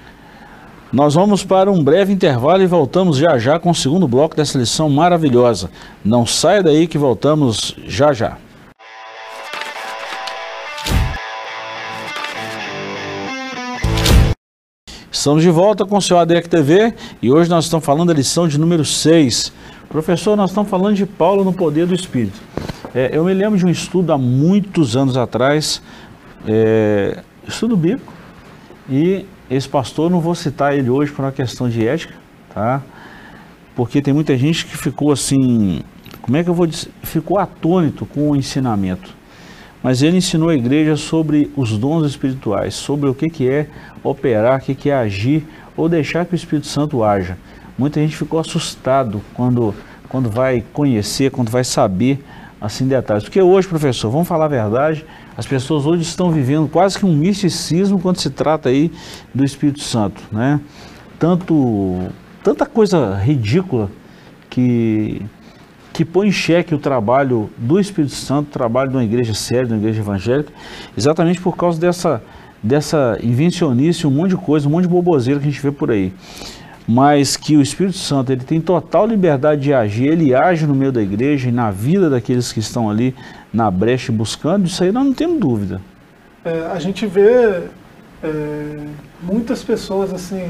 [0.91, 4.57] Nós vamos para um breve intervalo e voltamos já já com o segundo bloco dessa
[4.57, 5.69] lição maravilhosa.
[6.03, 8.37] Não saia daí que voltamos já já.
[15.17, 18.47] Estamos de volta com o seu ADEC TV e hoje nós estamos falando da lição
[18.47, 19.51] de número 6.
[19.89, 22.39] Professor, nós estamos falando de Paulo no poder do Espírito.
[22.93, 25.81] É, eu me lembro de um estudo há muitos anos atrás,
[26.47, 28.13] é, estudo bíblico,
[28.87, 32.13] e esse pastor, não vou citar ele hoje por uma questão de ética,
[32.53, 32.83] tá?
[33.75, 35.81] Porque tem muita gente que ficou assim,
[36.21, 36.91] como é que eu vou dizer?
[37.01, 39.16] Ficou atônito com o ensinamento.
[39.87, 43.69] Mas ele ensinou a igreja sobre os dons espirituais, sobre o que, que é
[44.03, 45.47] operar, o que, que é agir
[45.77, 47.37] ou deixar que o Espírito Santo haja.
[47.77, 49.73] Muita gente ficou assustado quando,
[50.09, 52.21] quando vai conhecer, quando vai saber
[52.59, 53.23] assim detalhes.
[53.23, 55.05] Porque hoje, professor, vamos falar a verdade,
[55.37, 58.91] as pessoas hoje estão vivendo quase que um misticismo quando se trata aí
[59.33, 60.59] do Espírito Santo, né?
[61.17, 62.09] Tanto,
[62.43, 63.89] tanta coisa ridícula
[64.49, 65.21] que,
[65.97, 69.65] que põe em xeque o trabalho do Espírito Santo, o trabalho de uma igreja séria,
[69.65, 70.53] de uma igreja evangélica,
[70.95, 72.21] exatamente por causa dessa,
[72.61, 75.89] dessa invencionice, um monte de coisa, um monte de boboseira que a gente vê por
[75.89, 76.13] aí
[76.89, 80.89] mas que o Espírito Santo ele tem total liberdade de agir, ele age no meio
[80.89, 83.13] da igreja e na vida daqueles que estão ali
[83.51, 85.81] na brecha buscando, isso aí nós não temos dúvida.
[86.45, 87.63] É, a gente vê
[88.23, 88.85] é,
[89.21, 90.49] muitas pessoas assim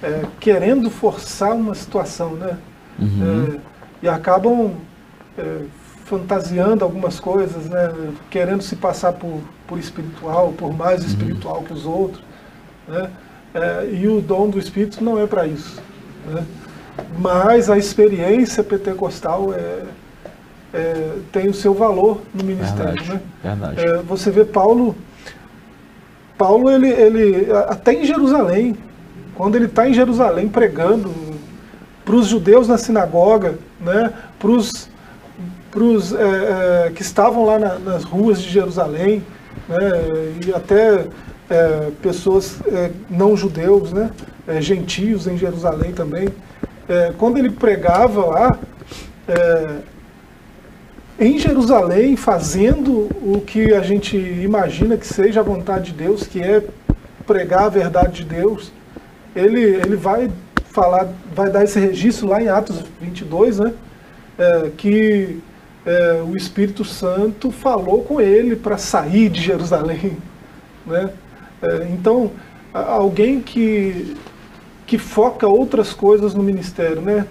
[0.00, 2.56] é, querendo forçar uma situação, né?
[2.96, 3.58] Uhum.
[4.02, 4.74] E acabam
[5.38, 5.62] é,
[6.04, 7.92] fantasiando algumas coisas, né?
[8.30, 11.06] Querendo se passar por, por espiritual, por mais uhum.
[11.06, 12.22] espiritual que os outros,
[12.86, 13.10] né?
[13.54, 15.80] É, e o dom do Espírito não é para isso.
[16.26, 16.44] Né?
[17.18, 19.82] Mas a experiência pentecostal é,
[20.74, 23.02] é, tem o seu valor no ministério.
[23.02, 23.20] Verdade, né?
[23.42, 23.80] verdade.
[23.80, 24.94] É, você vê Paulo,
[26.36, 28.76] Paulo ele, ele até em Jerusalém,
[29.34, 31.10] quando ele está em Jerusalém pregando
[32.04, 34.12] para os judeus na sinagoga, né?
[34.38, 39.22] para os é, é, que estavam lá na, nas ruas de Jerusalém,
[39.68, 39.78] né?
[40.46, 41.06] e até
[41.48, 44.10] é, pessoas é, não judeus, né,
[44.46, 46.28] é, gentios em Jerusalém também.
[46.88, 48.58] É, quando ele pregava lá,
[51.18, 56.40] em Jerusalém, fazendo o que a gente imagina que seja a vontade de Deus, que
[56.40, 56.62] é
[57.26, 58.70] pregar a verdade de Deus,
[59.34, 60.30] ele, ele vai
[60.76, 63.72] falar, vai dar esse registro lá em Atos 22, né,
[64.38, 65.40] é, que
[66.28, 70.16] o Espírito Santo falou com ele para sair de Jerusalém,
[70.84, 71.10] né?
[71.62, 72.32] É, então,
[72.74, 74.16] alguém que,
[74.84, 77.24] que foca outras coisas no ministério, né?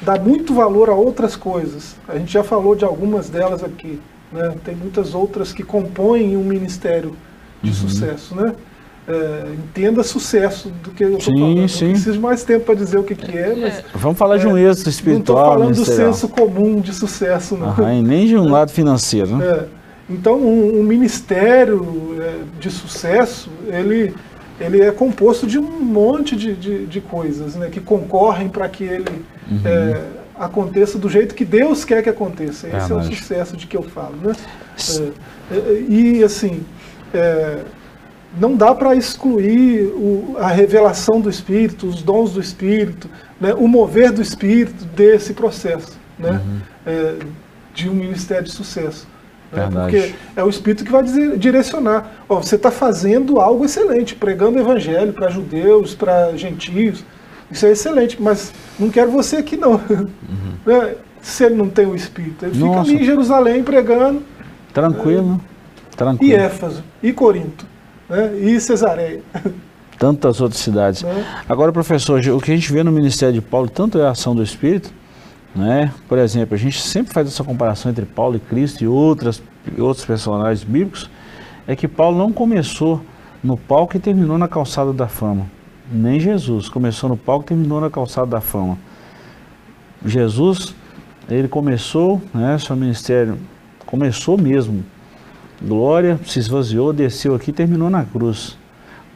[0.00, 1.96] dá muito valor a outras coisas.
[2.08, 4.00] A gente já falou de algumas delas aqui.
[4.32, 4.54] Né?
[4.64, 7.14] Tem muitas outras que compõem um ministério
[7.62, 7.76] de uhum.
[7.76, 8.34] sucesso.
[8.34, 8.54] Né?
[9.10, 11.68] É, entenda sucesso do que eu estou falando.
[11.68, 11.86] Sim.
[11.86, 13.84] Não preciso mais tempo para dizer o que, que é, mas.
[13.92, 15.58] Vamos falar de um é, êxito espiritual.
[15.58, 17.74] Não estou falando do senso comum de sucesso, não.
[17.74, 18.52] Uhum, nem de um é.
[18.52, 19.36] lado financeiro.
[19.36, 19.46] Né?
[19.46, 19.64] É.
[20.08, 24.14] Então, um, um ministério é, de sucesso, ele,
[24.60, 28.84] ele é composto de um monte de, de, de coisas né, que concorrem para que
[28.84, 29.60] ele uhum.
[29.64, 30.00] é,
[30.38, 32.68] aconteça do jeito que Deus quer que aconteça.
[32.68, 34.14] Esse é, é o sucesso de que eu falo.
[34.22, 34.32] Né?
[35.50, 36.62] É, é, e, assim,
[37.12, 37.58] é,
[38.38, 43.08] não dá para excluir o, a revelação do Espírito, os dons do Espírito,
[43.40, 46.60] né, o mover do Espírito desse processo né, uhum.
[46.86, 47.14] é,
[47.74, 49.08] de um ministério de sucesso.
[49.52, 52.24] Né, porque é o Espírito que vai dizer, direcionar.
[52.28, 57.04] Ó, você está fazendo algo excelente, pregando o Evangelho para judeus, para gentios.
[57.50, 59.72] Isso é excelente, mas não quero você aqui não.
[59.72, 60.08] Uhum.
[60.64, 62.44] Né, se ele não tem o Espírito.
[62.44, 62.84] Ele Nossa.
[62.84, 64.22] fica ali em Jerusalém pregando.
[64.74, 65.40] Tranquilo.
[65.90, 66.32] É, tranquilo.
[66.32, 67.66] E Éfaso, e Corinto
[68.10, 68.36] né?
[68.38, 69.22] e Cesareia.
[69.98, 71.02] Tantas outras cidades.
[71.02, 71.24] Né?
[71.48, 74.34] Agora, professor, o que a gente vê no ministério de Paulo, tanto é a ação
[74.34, 74.90] do Espírito,
[75.54, 75.92] né?
[76.08, 79.42] por exemplo, a gente sempre faz essa comparação entre Paulo e Cristo e outras,
[79.78, 81.08] outros personagens bíblicos,
[81.66, 83.00] é que Paulo não começou
[83.42, 85.46] no palco e terminou na calçada da fama.
[85.92, 88.78] Nem Jesus começou no palco e terminou na calçada da fama.
[90.04, 90.74] Jesus,
[91.28, 93.38] ele começou, né, seu ministério
[93.86, 94.84] começou mesmo
[95.62, 98.56] Glória se esvaziou, desceu aqui e terminou na cruz.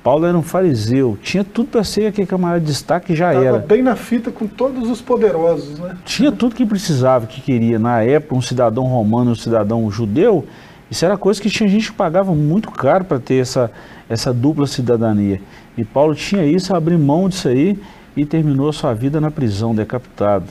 [0.02, 3.59] Paulo era um fariseu, tinha tudo para ser aquele camarada de destaque já Tava era.
[3.59, 5.96] bem na fita com todos os poderosos, né?
[6.04, 7.78] Tinha tudo que precisava, que queria.
[7.78, 10.44] Na época, um cidadão romano, um cidadão judeu,
[10.90, 13.70] isso era coisa que tinha gente que pagava muito caro para ter essa,
[14.07, 15.40] essa dupla cidadania.
[15.76, 17.78] E Paulo tinha isso, abriu mão disso aí
[18.14, 20.44] e terminou sua vida na prisão, decapitado.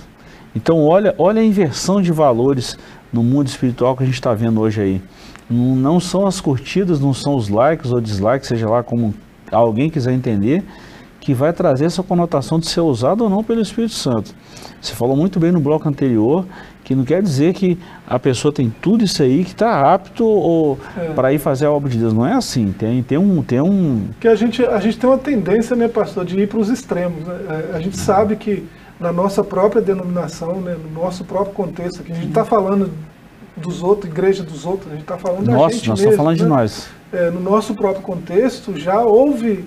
[0.56, 2.76] Então olha, olha a inversão de valores
[3.12, 5.02] no mundo espiritual que a gente está vendo hoje aí.
[5.54, 9.14] Não são as curtidas, não são os likes ou dislikes, seja lá como
[9.52, 10.64] alguém quiser entender,
[11.20, 14.34] que vai trazer essa conotação de ser usado ou não pelo Espírito Santo.
[14.82, 16.46] Você falou muito bem no bloco anterior
[16.84, 20.78] que não quer dizer que a pessoa tem tudo isso aí que está apto ou
[20.98, 21.14] é.
[21.14, 22.14] para ir fazer a obra de Deus.
[22.14, 22.74] Não é assim.
[22.78, 24.10] Tem, tem um, tem um.
[24.20, 27.26] Que a gente a gente tem uma tendência, né, pastor, de ir para os extremos.
[27.26, 27.70] Né?
[27.72, 28.68] É, a gente sabe que
[29.00, 32.92] na nossa própria denominação, né, no nosso próprio contexto, que a gente está falando
[33.56, 36.12] dos outros, igreja dos outros, a gente está falando Nossa, da gente nós mesmo.
[36.12, 36.44] estamos falando né?
[36.44, 36.88] de nós.
[37.12, 39.66] É, no nosso próprio contexto, já houve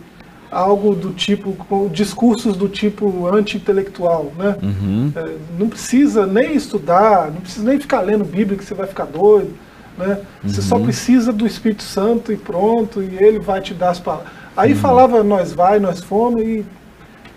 [0.51, 1.57] algo do tipo,
[1.93, 4.57] discursos do tipo anti-intelectual, né?
[4.63, 5.13] Uhum.
[5.15, 9.05] É, não precisa nem estudar, não precisa nem ficar lendo Bíblia que você vai ficar
[9.05, 9.53] doido,
[9.99, 10.21] né?
[10.43, 10.85] Você só uhum.
[10.85, 14.33] precisa do Espírito Santo e pronto, e ele vai te dar as palavras.
[14.57, 14.79] Aí uhum.
[14.79, 16.65] falava nós vai, nós fomos, e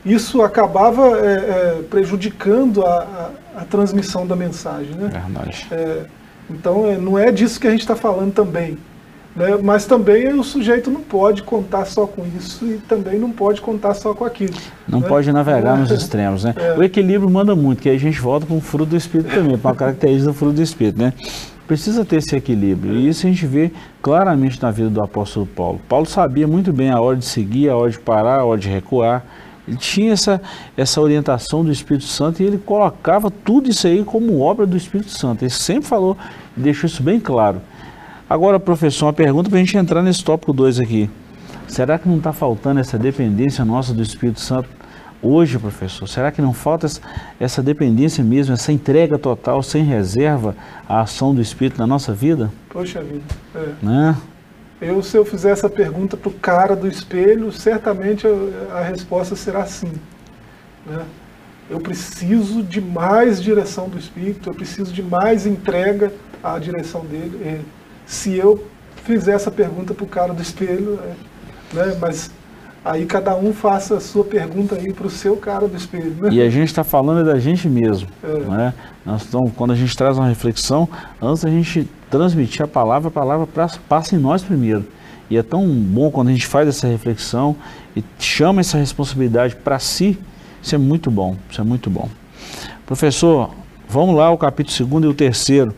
[0.06, 5.10] isso acabava é, é, prejudicando a, a, a, transmissão da mensagem, né?
[5.10, 5.68] Verdade.
[5.72, 6.06] É,
[6.50, 8.78] então, é, não é disso que a gente está falando também.
[9.36, 9.58] Né?
[9.64, 13.94] Mas também o sujeito não pode contar só com isso e também não pode contar
[13.94, 14.54] só com aquilo.
[14.88, 15.08] Não né?
[15.08, 16.54] pode navegar nos extremos, né?
[16.58, 16.78] É.
[16.78, 19.58] O equilíbrio manda muito, que aí a gente volta para um fruto do Espírito também,
[19.58, 21.14] para uma característica do fruto do Espírito, né?
[21.68, 22.96] Precisa ter esse equilíbrio.
[22.96, 25.80] E isso a gente vê claramente na vida do apóstolo Paulo.
[25.88, 28.68] Paulo sabia muito bem a hora de seguir, a hora de parar, a hora de
[28.68, 29.24] recuar.
[29.70, 30.42] Ele tinha essa,
[30.76, 35.12] essa orientação do Espírito Santo e ele colocava tudo isso aí como obra do Espírito
[35.12, 35.44] Santo.
[35.44, 36.18] Ele sempre falou,
[36.58, 37.62] deixou isso bem claro.
[38.28, 41.08] Agora, professor, uma pergunta para a gente entrar nesse tópico 2 aqui.
[41.68, 44.68] Será que não está faltando essa dependência nossa do Espírito Santo
[45.22, 46.08] hoje, professor?
[46.08, 47.02] Será que não falta essa,
[47.40, 50.56] essa dependência mesmo, essa entrega total, sem reserva,
[50.88, 52.52] à ação do Espírito na nossa vida?
[52.70, 53.24] Poxa vida.
[53.54, 53.86] É.
[53.86, 54.18] Né?
[54.82, 58.26] Eu, se eu fizer essa pergunta para o cara do espelho, certamente
[58.72, 59.92] a resposta será sim.
[60.86, 61.06] Né?
[61.70, 66.12] Eu preciso de mais direção do Espírito, eu preciso de mais entrega
[66.44, 67.64] à direção dele.
[68.06, 68.66] Se eu
[69.04, 71.98] fizer essa pergunta para o cara do espelho, é, né?
[72.00, 72.32] mas
[72.84, 76.16] aí cada um faça a sua pergunta aí para o seu cara do espelho.
[76.20, 76.30] Né?
[76.32, 78.08] E a gente está falando da gente mesmo.
[78.24, 78.28] É.
[78.28, 78.74] Né?
[79.28, 80.88] Então, quando a gente traz uma reflexão,
[81.22, 83.48] antes a gente transmitir a palavra, a palavra
[83.88, 84.86] passa em nós primeiro.
[85.30, 87.56] E é tão bom quando a gente faz essa reflexão
[87.96, 90.18] e chama essa responsabilidade para si.
[90.62, 92.10] Isso é muito bom, isso é muito bom.
[92.86, 93.52] Professor,
[93.88, 95.74] vamos lá ao capítulo 2 e o terceiro.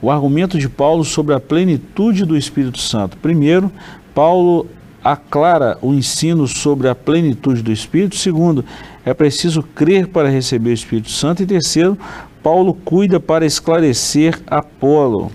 [0.00, 3.16] O argumento de Paulo sobre a plenitude do Espírito Santo.
[3.16, 3.70] Primeiro,
[4.14, 4.66] Paulo
[5.04, 8.16] aclara o ensino sobre a plenitude do Espírito.
[8.16, 8.64] Segundo,
[9.04, 11.42] é preciso crer para receber o Espírito Santo.
[11.42, 11.98] E terceiro,
[12.42, 15.30] Paulo cuida para esclarecer Apolo.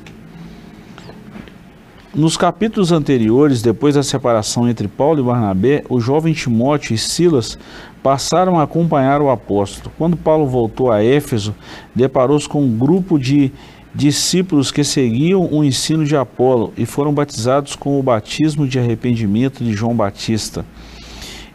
[2.16, 7.60] Nos capítulos anteriores, depois da separação entre Paulo e Barnabé, o jovem Timóteo e Silas
[8.02, 9.94] passaram a acompanhar o apóstolo.
[9.98, 11.54] Quando Paulo voltou a Éfeso,
[11.94, 13.52] deparou-se com um grupo de
[13.94, 19.64] discípulos que seguiam o ensino de Apolo e foram batizados com o batismo de arrependimento
[19.64, 20.66] de João Batista.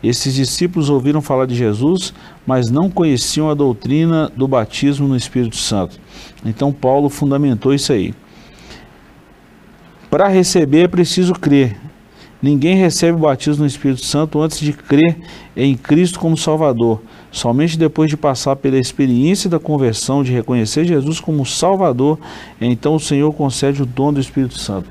[0.03, 2.13] Esses discípulos ouviram falar de Jesus,
[2.45, 6.01] mas não conheciam a doutrina do batismo no Espírito Santo.
[6.45, 8.13] Então Paulo fundamentou isso aí.
[10.11, 11.77] Para receber é preciso crer.
[12.43, 15.17] Ninguém recebe o batismo no Espírito Santo antes de crer
[15.57, 17.01] em Cristo como Salvador.
[17.33, 22.19] Somente depois de passar pela experiência da conversão, de reconhecer Jesus como Salvador,
[22.61, 24.87] então o Senhor concede o dom do Espírito Santo.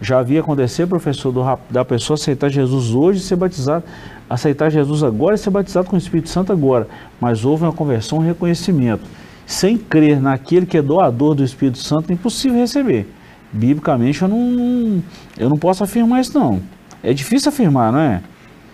[0.00, 3.84] Já havia acontecer, professor, do, da pessoa aceitar Jesus hoje e ser batizado,
[4.28, 6.88] aceitar Jesus agora e ser batizado com o Espírito Santo agora.
[7.20, 9.02] Mas houve uma conversão, um reconhecimento.
[9.46, 13.06] Sem crer naquele que é doador do Espírito Santo, é impossível receber.
[13.52, 15.02] Biblicamente, eu não,
[15.38, 16.60] eu não posso afirmar isso, não.
[17.02, 18.20] É difícil afirmar, não é?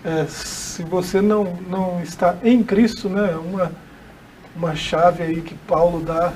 [0.05, 3.35] É se você não, não está em Cristo, né?
[3.35, 3.71] Uma,
[4.55, 6.33] uma chave aí que Paulo dá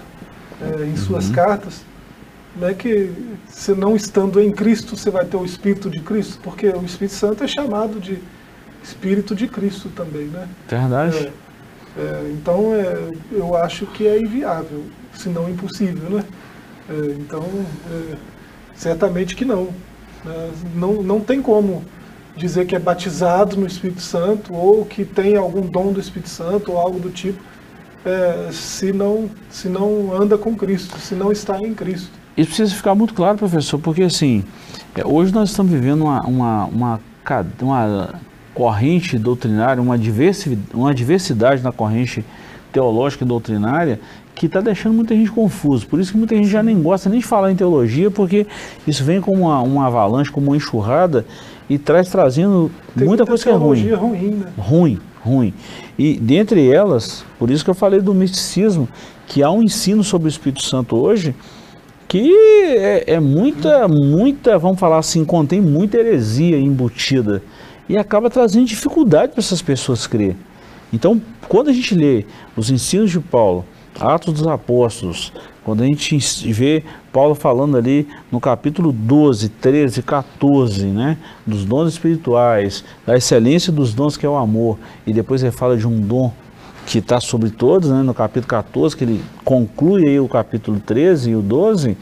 [0.60, 1.36] é, em suas uhum.
[1.36, 1.82] cartas,
[2.56, 3.14] não é que
[3.48, 7.14] se não estando em Cristo você vai ter o Espírito de Cristo, porque o Espírito
[7.14, 8.20] Santo é chamado de
[8.84, 10.48] Espírito de Cristo também, né?
[10.68, 11.32] Verdade.
[11.96, 16.26] É, é, então é, eu acho que é inviável, se não impossível, né?
[16.90, 17.46] É, então
[17.92, 18.16] é,
[18.74, 19.66] certamente que não.
[20.26, 20.52] Né?
[20.74, 21.84] Não, não tem como
[22.40, 26.72] dizer que é batizado no Espírito Santo ou que tem algum dom do Espírito Santo
[26.72, 27.40] ou algo do tipo,
[28.06, 32.12] é, se, não, se não anda com Cristo, se não está em Cristo.
[32.38, 34.44] Isso precisa ficar muito claro, professor, porque assim,
[34.96, 37.00] é, hoje nós estamos vivendo uma, uma, uma,
[37.62, 38.10] uma
[38.54, 42.26] corrente doutrinária, uma diversidade, uma diversidade na corrente
[42.72, 44.00] teológica e doutrinária
[44.34, 45.86] que está deixando muita gente confusa.
[45.86, 48.48] Por isso que muita gente já nem gosta nem de falar em teologia, porque
[48.88, 51.26] isso vem como uma, uma avalanche, como uma enxurrada
[51.70, 53.90] e traz trazendo Tem muita, muita coisa que é ruim.
[53.94, 54.52] ruim, né?
[54.58, 55.54] Ruim, ruim.
[55.98, 58.88] E dentre elas, por isso que eu falei do misticismo,
[59.28, 61.36] que há um ensino sobre o Espírito Santo hoje
[62.10, 62.34] que
[62.76, 67.44] é, é muita, muita, vamos falar assim, contém muita heresia embutida
[67.88, 70.36] e acaba trazendo dificuldade para essas pessoas crer.
[70.92, 72.26] Então, quando a gente lê
[72.58, 73.64] os ensinos de Paulo,
[74.00, 75.32] Atos dos Apóstolos,
[75.64, 76.18] quando a gente
[76.52, 83.72] vê Paulo falando ali no capítulo 12, 13, 14, né, dos dons espirituais, da excelência
[83.72, 86.32] dos dons que é o amor, e depois ele fala de um dom
[86.86, 91.32] que está sobre todos, né, no capítulo 14, que ele conclui aí o capítulo 13
[91.32, 91.98] e o 12,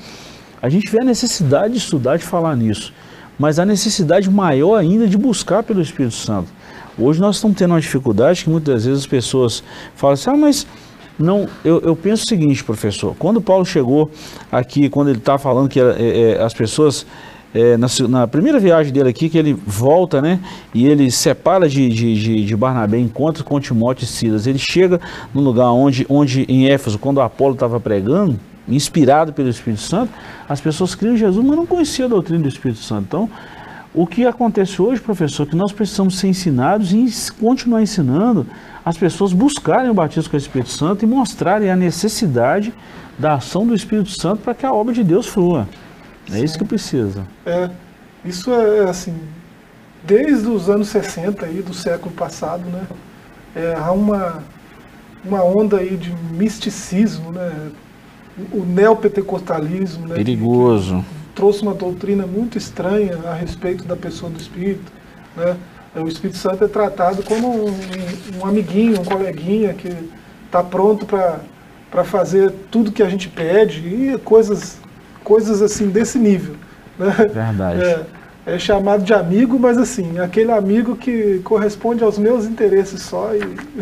[0.61, 2.93] a gente vê a necessidade de estudar, de falar nisso,
[3.37, 6.49] mas a necessidade maior ainda de buscar pelo Espírito Santo.
[6.97, 9.63] Hoje nós estamos tendo uma dificuldade que muitas vezes as pessoas
[9.95, 10.65] falam assim, ah, mas
[11.19, 14.11] não, eu, eu penso o seguinte, professor, quando Paulo chegou
[14.51, 17.05] aqui, quando ele está falando que é, é, as pessoas
[17.53, 20.39] é, na, na, primeira viagem dele aqui, que ele volta, né?
[20.73, 24.45] E ele separa de, de, de, de Barnabé, encontra com Timóteo e Silas.
[24.45, 24.99] Ele chega
[25.33, 30.11] no lugar onde, onde em Éfeso, quando Apolo estava pregando, inspirado pelo Espírito Santo,
[30.47, 33.05] as pessoas criam Jesus, mas não conheciam a doutrina do Espírito Santo.
[33.07, 33.29] Então,
[33.93, 37.07] o que acontece hoje, professor, é que nós precisamos ser ensinados e
[37.39, 38.45] continuar ensinando
[38.87, 42.73] as pessoas buscarem o batismo com o Espírito Santo e mostrarem a necessidade
[43.19, 45.67] da ação do Espírito Santo para que a obra de Deus flua.
[46.29, 46.43] É Sim.
[46.45, 47.27] isso que precisa.
[47.45, 47.69] É,
[48.23, 49.13] isso é, assim,
[50.05, 52.87] desde os anos 60 aí, do século passado, né?
[53.53, 54.41] É, há uma,
[55.25, 57.71] uma onda aí de misticismo, né?
[58.53, 60.15] O neopentecostalismo, né?
[60.15, 60.99] Perigoso.
[60.99, 64.89] Que, que trouxe uma doutrina muito estranha a respeito da pessoa do Espírito,
[65.35, 65.57] né?
[66.01, 67.73] O Espírito Santo é tratado como um,
[68.39, 69.89] um amiguinho, um coleguinha que
[70.45, 74.79] está pronto para fazer tudo que a gente pede e coisas
[75.27, 76.55] coisas assim desse nível.
[76.97, 77.11] Né?
[77.33, 77.83] Verdade.
[77.83, 78.05] É,
[78.45, 83.31] é, chamado de amigo, mas assim, aquele amigo que corresponde aos meus interesses só.
[83.35, 83.41] E,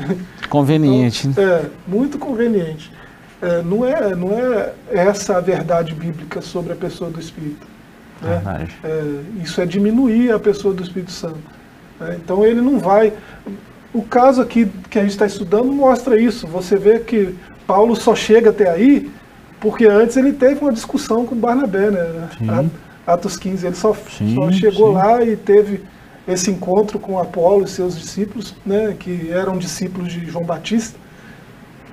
[0.49, 1.27] conveniente.
[1.27, 2.91] Então, é, muito conveniente.
[3.39, 7.67] É, não, é, não é essa a verdade bíblica sobre a pessoa do Espírito.
[8.23, 8.29] Né?
[8.29, 8.75] Verdade.
[8.83, 11.54] É, isso é diminuir a pessoa do Espírito Santo.
[11.99, 12.17] Né?
[12.23, 13.13] Então ele não vai.
[13.93, 16.47] O caso aqui que a gente está estudando mostra isso.
[16.47, 19.11] Você vê que Paulo só chega até aí
[19.59, 22.29] porque antes ele teve uma discussão com Barnabé, né?
[22.37, 22.69] Sim.
[23.07, 24.93] Atos 15, ele só, sim, só chegou sim.
[24.93, 25.83] lá e teve
[26.27, 30.97] esse encontro com Apolo e seus discípulos, né, que eram discípulos de João Batista,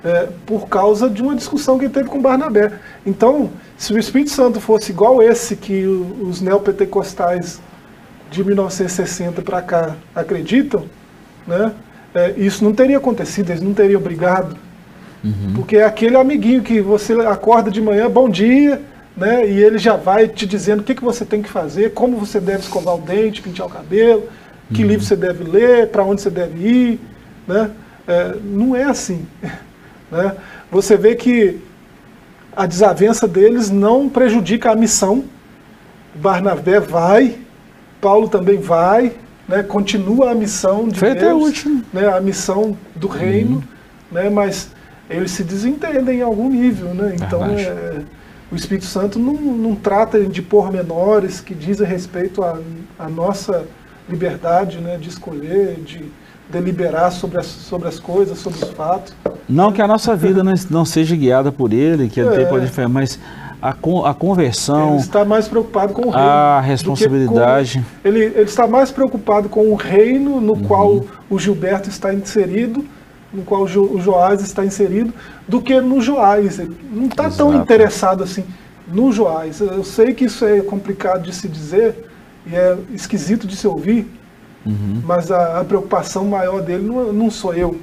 [0.03, 2.73] é, por causa de uma discussão que ele teve com Barnabé.
[3.05, 7.61] Então, se o Espírito Santo fosse igual esse que os neopentecostais
[8.33, 10.87] de 1960 para cá acreditam,
[11.47, 11.73] né,
[12.15, 14.57] é, isso não teria acontecido, eles não teriam brigado,
[15.25, 15.53] Uhum.
[15.55, 18.83] Porque é aquele amiguinho que você acorda de manhã, bom dia,
[19.17, 19.47] né?
[19.47, 22.41] E ele já vai te dizendo o que, que você tem que fazer, como você
[22.41, 24.29] deve escovar o dente, pentear o cabelo,
[24.73, 24.89] que uhum.
[24.89, 27.01] livro você deve ler, para onde você deve ir,
[27.47, 27.71] né?
[28.07, 29.27] É, não é assim.
[30.11, 30.37] Né?
[30.71, 31.59] Você vê que
[32.55, 35.25] a desavença deles não prejudica a missão.
[36.15, 37.39] Barnabé vai,
[38.03, 39.13] Paulo também vai,
[39.49, 39.63] né?
[39.63, 41.85] continua a missão de Foi Deus, até o último.
[41.93, 42.09] Né?
[42.09, 43.63] a missão do reino, uhum.
[44.11, 44.29] né?
[44.29, 44.71] mas
[45.09, 47.15] eles se desentendem em algum nível, né?
[47.15, 48.03] Então é,
[48.51, 52.59] o Espírito Santo não, não trata de pormenores que dizem respeito à,
[52.99, 53.67] à nossa
[54.09, 56.05] liberdade né, de escolher, de
[56.51, 59.15] deliberar sobre as, sobre as coisas, sobre os fatos.
[59.49, 62.47] Não que a nossa vida não, não seja guiada por ele, que ele é.
[62.47, 63.19] pode mas
[63.63, 64.95] a, con, a conversão.
[64.95, 66.29] Ele está mais preocupado com o reino.
[66.29, 67.85] A responsabilidade.
[68.03, 70.65] Com, ele, ele está mais preocupado com o reino no uhum.
[70.65, 72.85] qual o Gilberto está inserido,
[73.33, 75.15] no qual o, jo, o Joás está inserido,
[75.47, 76.59] do que no Joás.
[76.59, 78.45] Ele não está tão interessado assim
[78.89, 79.61] no Joás.
[79.61, 82.11] Eu sei que isso é complicado de se dizer
[82.45, 84.11] e é esquisito de se ouvir,
[84.67, 85.01] uhum.
[85.05, 87.81] mas a, a, preocupação maior dele não, não sou eu.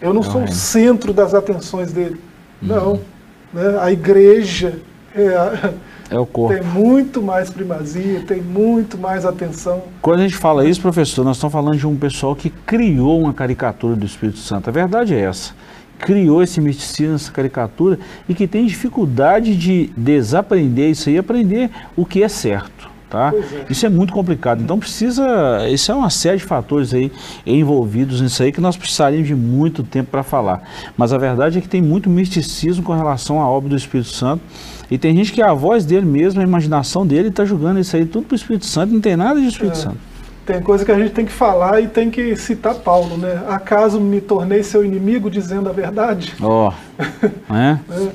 [0.00, 2.18] Eu não, sou o centro das atenções dele.
[2.62, 2.68] Uhum.
[2.68, 3.15] Não.
[3.56, 3.78] Né?
[3.80, 4.78] A igreja
[5.14, 5.72] é,
[6.10, 6.54] é o corpo.
[6.54, 9.82] tem muito mais primazia, tem muito mais atenção.
[10.02, 13.32] Quando a gente fala isso, professor, nós estamos falando de um pessoal que criou uma
[13.32, 14.68] caricatura do Espírito Santo.
[14.68, 15.54] A verdade é essa.
[15.98, 17.98] Criou esse misticismo, essa caricatura,
[18.28, 22.90] e que tem dificuldade de desaprender isso aí e aprender o que é certo.
[23.08, 23.32] Tá?
[23.32, 23.66] É.
[23.70, 24.62] Isso é muito complicado.
[24.62, 25.68] Então precisa.
[25.68, 27.12] Isso é uma série de fatores aí
[27.46, 30.62] envolvidos nisso aí que nós precisaríamos de muito tempo para falar.
[30.96, 34.42] Mas a verdade é que tem muito misticismo com relação à obra do Espírito Santo.
[34.90, 38.04] E tem gente que a voz dele mesmo, a imaginação dele, está julgando isso aí
[38.04, 39.82] tudo para o Espírito Santo, não tem nada de Espírito é.
[39.82, 39.98] Santo.
[40.44, 43.42] Tem coisa que a gente tem que falar e tem que citar Paulo, né?
[43.48, 46.34] Acaso me tornei seu inimigo dizendo a verdade?
[46.40, 47.02] Ó, oh.
[47.52, 47.80] é?
[47.90, 48.08] é.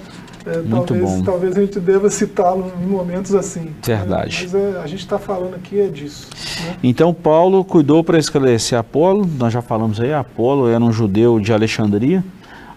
[0.51, 1.23] É, Muito talvez, bom.
[1.23, 3.73] talvez a gente deva citá-lo em momentos assim.
[3.81, 4.41] Verdade.
[4.43, 6.27] Mas é, a gente está falando aqui é disso.
[6.65, 6.75] Né?
[6.83, 11.53] Então Paulo cuidou para esclarecer Apolo, nós já falamos aí, Apolo era um judeu de
[11.53, 12.23] Alexandria.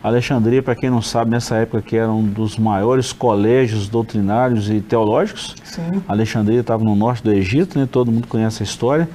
[0.04, 4.80] Alexandria, para quem não sabe, nessa época que era um dos maiores colégios doutrinários e
[4.80, 5.56] teológicos.
[5.64, 6.02] Sim.
[6.06, 7.88] Alexandria estava no norte do Egito, né?
[7.90, 9.08] todo mundo conhece a história.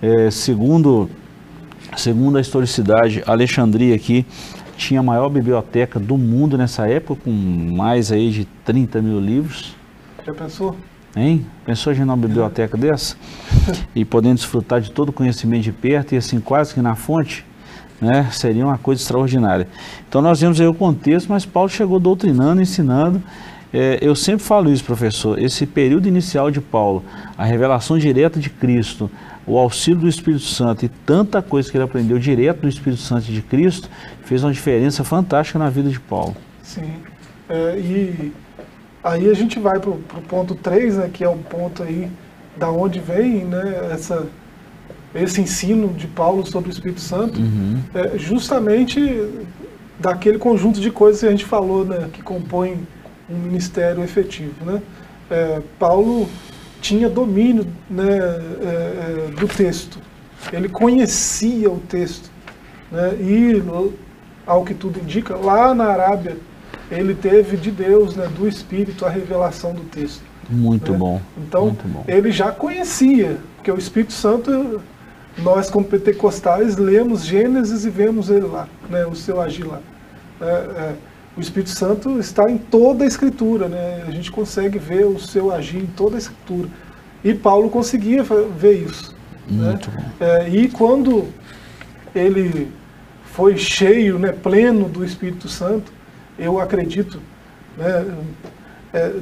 [0.00, 1.10] É, segundo,
[1.94, 4.24] segundo a historicidade, Alexandria aqui
[4.80, 9.76] tinha a maior biblioteca do mundo nessa época, com mais aí de 30 mil livros.
[10.26, 10.74] Já pensou?
[11.14, 11.44] Hein?
[11.66, 13.16] Pensou em uma biblioteca dessa?
[13.94, 17.44] E podendo desfrutar de todo o conhecimento de perto e assim quase que na fonte,
[18.00, 18.28] né?
[18.32, 19.68] Seria uma coisa extraordinária.
[20.08, 23.22] Então nós vemos aí o contexto, mas Paulo chegou doutrinando, ensinando.
[23.72, 27.04] É, eu sempre falo isso, professor, esse período inicial de Paulo,
[27.36, 29.10] a revelação direta de Cristo,
[29.50, 33.24] o auxílio do Espírito Santo e tanta coisa que ele aprendeu direto do Espírito Santo
[33.24, 33.90] de Cristo
[34.24, 36.36] fez uma diferença fantástica na vida de Paulo.
[36.62, 36.92] Sim.
[37.48, 38.32] É, e
[39.02, 39.98] aí a gente vai para o
[40.28, 42.08] ponto 3, né, que é o ponto aí
[42.56, 44.24] da onde vem né, essa,
[45.12, 47.80] esse ensino de Paulo sobre o Espírito Santo, uhum.
[47.92, 49.00] é justamente
[49.98, 52.86] daquele conjunto de coisas que a gente falou, né, que compõem
[53.28, 54.64] um ministério efetivo.
[54.64, 54.80] Né?
[55.28, 56.28] É, Paulo
[56.80, 59.98] tinha domínio né, é, é, do texto.
[60.52, 62.30] Ele conhecia o texto.
[62.90, 63.62] Né, e,
[64.46, 66.36] ao que tudo indica, lá na Arábia,
[66.90, 70.22] ele teve de Deus, né, do Espírito, a revelação do texto.
[70.48, 70.98] Muito né?
[70.98, 71.20] bom.
[71.38, 72.04] Então, Muito bom.
[72.08, 74.80] ele já conhecia, porque o Espírito Santo,
[75.38, 79.80] nós como pentecostais, lemos Gênesis e vemos ele lá, né, o seu agir lá.
[80.40, 80.94] É, é
[81.36, 84.04] o Espírito Santo está em toda a Escritura, né?
[84.06, 86.68] A gente consegue ver o seu agir em toda a Escritura.
[87.22, 89.14] E Paulo conseguia ver isso.
[89.48, 89.68] Né?
[89.68, 89.96] Muito né?
[90.18, 90.24] bom.
[90.24, 91.28] É, e quando
[92.14, 92.70] ele
[93.24, 95.92] foi cheio, né, pleno do Espírito Santo,
[96.38, 97.20] eu acredito,
[97.76, 98.14] né,
[98.92, 99.14] é,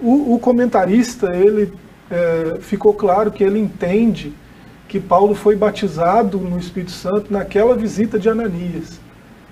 [0.00, 1.72] o, o, comentarista ele
[2.10, 4.32] é, ficou claro que ele entende
[4.88, 9.00] que Paulo foi batizado no Espírito Santo naquela visita de Ananias.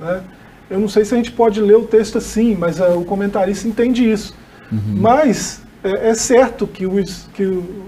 [0.00, 0.22] Né?
[0.70, 3.68] Eu não sei se a gente pode ler o texto assim, mas uh, o comentarista
[3.68, 4.34] entende isso.
[4.72, 4.96] Uhum.
[4.96, 7.04] Mas é, é, certo que o,
[7.34, 7.86] que o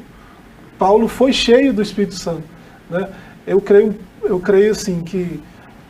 [0.78, 2.44] Paulo foi cheio do Espírito Santo.
[2.90, 3.08] Né?
[3.46, 5.40] Eu, creio, eu creio assim que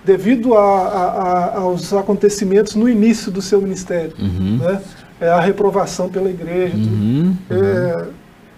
[0.05, 4.59] devido a, a, aos acontecimentos no início do seu ministério, uhum.
[4.59, 4.81] né?
[5.21, 7.37] é, a reprovação pela igreja, uhum.
[7.51, 8.07] É,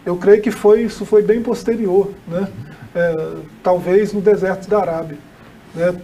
[0.05, 2.49] eu creio que foi, isso foi bem posterior, né?
[2.95, 5.19] É, talvez no deserto da Arábia.
[5.75, 5.95] Né?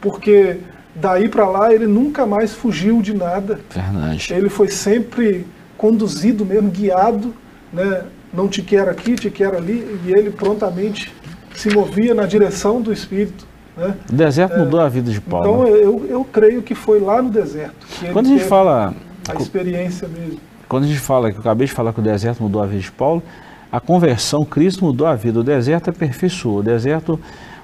[0.00, 0.58] Porque
[1.00, 3.60] Daí para lá ele nunca mais fugiu de nada.
[3.70, 4.32] Verdade.
[4.32, 5.46] Ele foi sempre
[5.76, 7.34] conduzido mesmo, guiado,
[7.72, 8.04] né?
[8.32, 11.12] Não te quero aqui, te quero ali, e ele prontamente
[11.54, 13.46] se movia na direção do Espírito.
[13.76, 13.94] Né?
[14.10, 15.66] O deserto é, mudou a vida de Paulo.
[15.66, 17.86] Então eu, eu creio que foi lá no deserto.
[18.12, 18.94] Quando a gente fala.
[19.28, 20.40] A experiência mesmo.
[20.68, 22.80] Quando a gente fala, que eu acabei de falar que o deserto mudou a vida
[22.80, 23.22] de Paulo,
[23.70, 25.40] a conversão, Cristo mudou a vida.
[25.40, 26.58] O deserto aperfeiçoou.
[26.58, 27.18] O deserto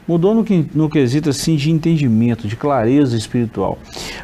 [0.06, 0.44] mudou no,
[0.74, 3.78] no quesito assim de entendimento, de clareza espiritual.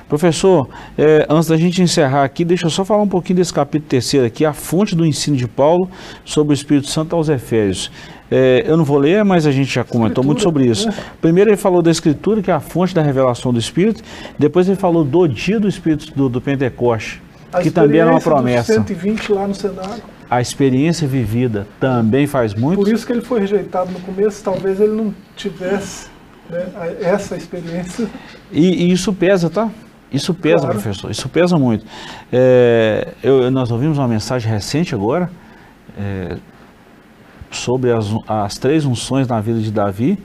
[0.09, 3.89] Professor, é, antes da gente encerrar aqui, deixa eu só falar um pouquinho desse capítulo
[3.89, 5.89] terceiro aqui, a fonte do ensino de Paulo
[6.25, 7.91] sobre o Espírito Santo aos Efésios.
[8.31, 10.89] É, eu não vou ler, mas a gente já comentou muito sobre isso.
[11.21, 14.03] Primeiro ele falou da Escritura, que é a fonte da revelação do Espírito.
[14.39, 17.21] Depois ele falou do dia do Espírito do, do Pentecoste,
[17.53, 18.75] a que também era uma promessa.
[18.75, 22.79] 120 lá no cenário a experiência vivida também faz muito.
[22.79, 26.09] Por isso que ele foi rejeitado no começo, talvez ele não tivesse
[26.49, 26.69] né,
[27.01, 28.09] essa experiência.
[28.53, 29.69] E, e, isso pesa, tá?
[30.13, 30.75] Isso pesa, claro.
[30.75, 31.85] professor, isso pesa muito.
[32.33, 35.31] É, eu, nós ouvimos uma mensagem recente agora
[35.99, 36.37] é,
[37.51, 40.17] sobre as, as três unções na vida de Davi,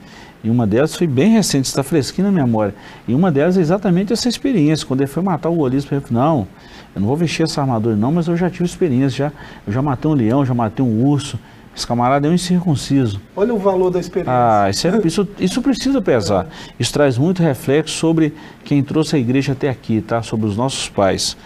[0.44, 2.74] e uma delas foi bem recente, está fresquinha na memória.
[3.08, 6.22] E uma delas é exatamente essa experiência, quando ele foi matar o Golias, ele falou,
[6.22, 6.48] não,
[6.96, 9.32] eu não vou vestir essa armadura não, mas eu já tive experiência, já,
[9.66, 11.38] eu já matei um leão, já matei um urso,
[11.76, 13.20] esse camarada é um incircunciso.
[13.36, 14.32] Olha o valor da experiência.
[14.32, 16.46] Ah, isso, é, isso, isso, precisa pesar.
[16.80, 18.32] Isso traz muito reflexo sobre
[18.64, 20.22] quem trouxe a igreja até aqui, tá?
[20.22, 21.36] Sobre os nossos pais.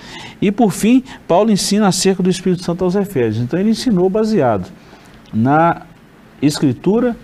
[0.40, 3.42] E por fim, Paulo ensina acerca do Espírito Santo aos Efésios.
[3.42, 4.70] Então ele ensinou baseado
[5.34, 5.82] na
[6.40, 7.16] escritura,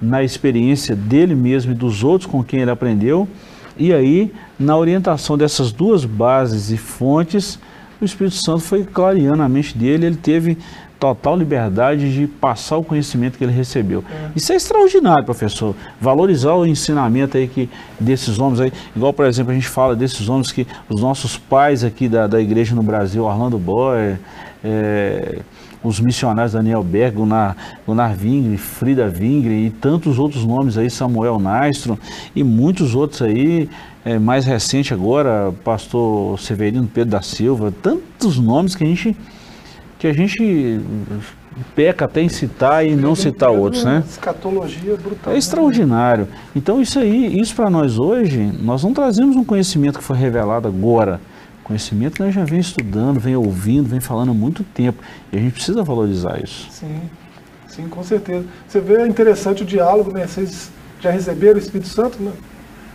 [0.00, 3.26] na experiência dele mesmo e dos outros com quem ele aprendeu,
[3.76, 7.58] e aí na orientação dessas duas bases e fontes,
[8.02, 10.58] o Espírito Santo foi clareando a mente dele, ele teve
[11.02, 14.04] total liberdade de passar o conhecimento que ele recebeu.
[14.08, 14.30] É.
[14.36, 15.74] Isso é extraordinário, professor.
[16.00, 20.28] Valorizar o ensinamento aí que desses homens aí, igual por exemplo a gente fala desses
[20.28, 24.20] homens que os nossos pais aqui da, da igreja no Brasil, Orlando Boyer,
[24.62, 25.40] é,
[25.82, 31.40] os missionários Daniel Berg, Gunnar, Gunnar Vingre, Frida Vingre e tantos outros nomes aí, Samuel
[31.40, 31.98] Nastro
[32.34, 33.68] e muitos outros aí,
[34.04, 39.16] é, mais recente agora, pastor Severino Pedro da Silva, tantos nomes que a gente
[39.98, 40.80] que a gente
[41.76, 44.02] peca até em citar e não citar outros, né?
[44.08, 45.32] Escatologia brutal.
[45.32, 46.26] É extraordinário.
[46.56, 50.66] Então isso aí, isso para nós hoje, nós não trazemos um conhecimento que foi revelado
[50.66, 51.20] agora.
[51.62, 55.00] Conhecimento que nós já vem estudando, vem ouvindo, vem falando há muito tempo.
[55.32, 56.66] E a gente precisa valorizar isso.
[56.72, 57.00] Sim,
[57.68, 58.44] sim, com certeza.
[58.66, 60.26] Você vê é interessante o diálogo, né?
[60.26, 62.32] Vocês já receberam o Espírito Santo, né?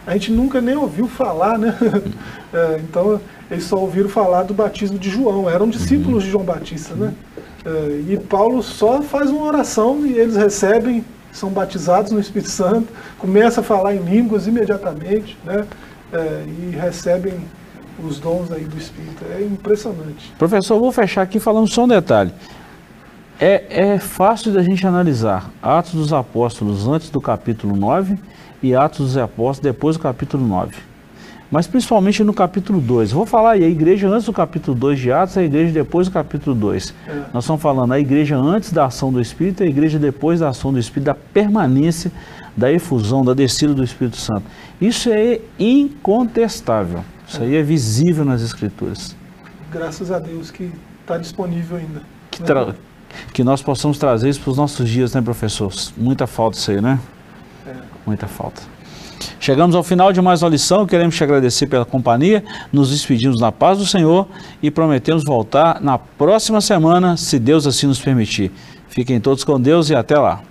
[0.08, 1.78] A gente nunca nem ouviu falar, né?
[2.53, 3.20] É, então,
[3.51, 7.14] eles só ouviram falar do batismo de João, eram discípulos de João Batista, né?
[7.66, 12.88] É, e Paulo só faz uma oração e eles recebem, são batizados no Espírito Santo,
[13.20, 15.68] começa a falar em línguas imediatamente, né?
[16.14, 17.34] É, e recebem
[18.01, 19.26] os dons aí do Espírito.
[19.30, 20.34] É impressionante.
[20.38, 22.32] Professor, vou fechar aqui falando só um detalhe.
[23.38, 28.18] É, é fácil da gente analisar Atos dos Apóstolos antes do capítulo 9
[28.62, 30.88] e Atos dos Apóstolos depois do capítulo 9
[31.49, 33.12] mas principalmente no capítulo 2.
[33.12, 36.14] Vou falar aí, a igreja antes do capítulo 2 de Atos, a igreja depois do
[36.14, 36.93] capítulo 2.
[37.08, 37.14] É.
[37.34, 40.49] Nós estamos falando a igreja antes da ação do Espírito e a igreja depois da
[40.49, 42.12] ação do Espírito, da permanência,
[42.55, 44.43] da efusão, da descida do Espírito Santo.
[44.82, 47.03] Isso é incontestável.
[47.28, 49.16] Isso aí é visível nas Escrituras.
[49.72, 52.01] Graças a Deus que está disponível ainda.
[52.32, 52.74] Que, né?
[53.34, 55.72] que, nós possamos trazer isso para os nossos dias, né, professor?
[55.95, 56.99] Muita falta isso aí, né?
[58.08, 58.62] Muita falta.
[59.38, 63.51] Chegamos ao final de mais uma lição, queremos te agradecer pela companhia, nos despedimos na
[63.51, 64.28] paz do Senhor
[64.64, 68.51] e prometemos voltar na próxima semana, se Deus assim nos permitir.
[68.88, 70.41] Fiquem todos com Deus e até lá.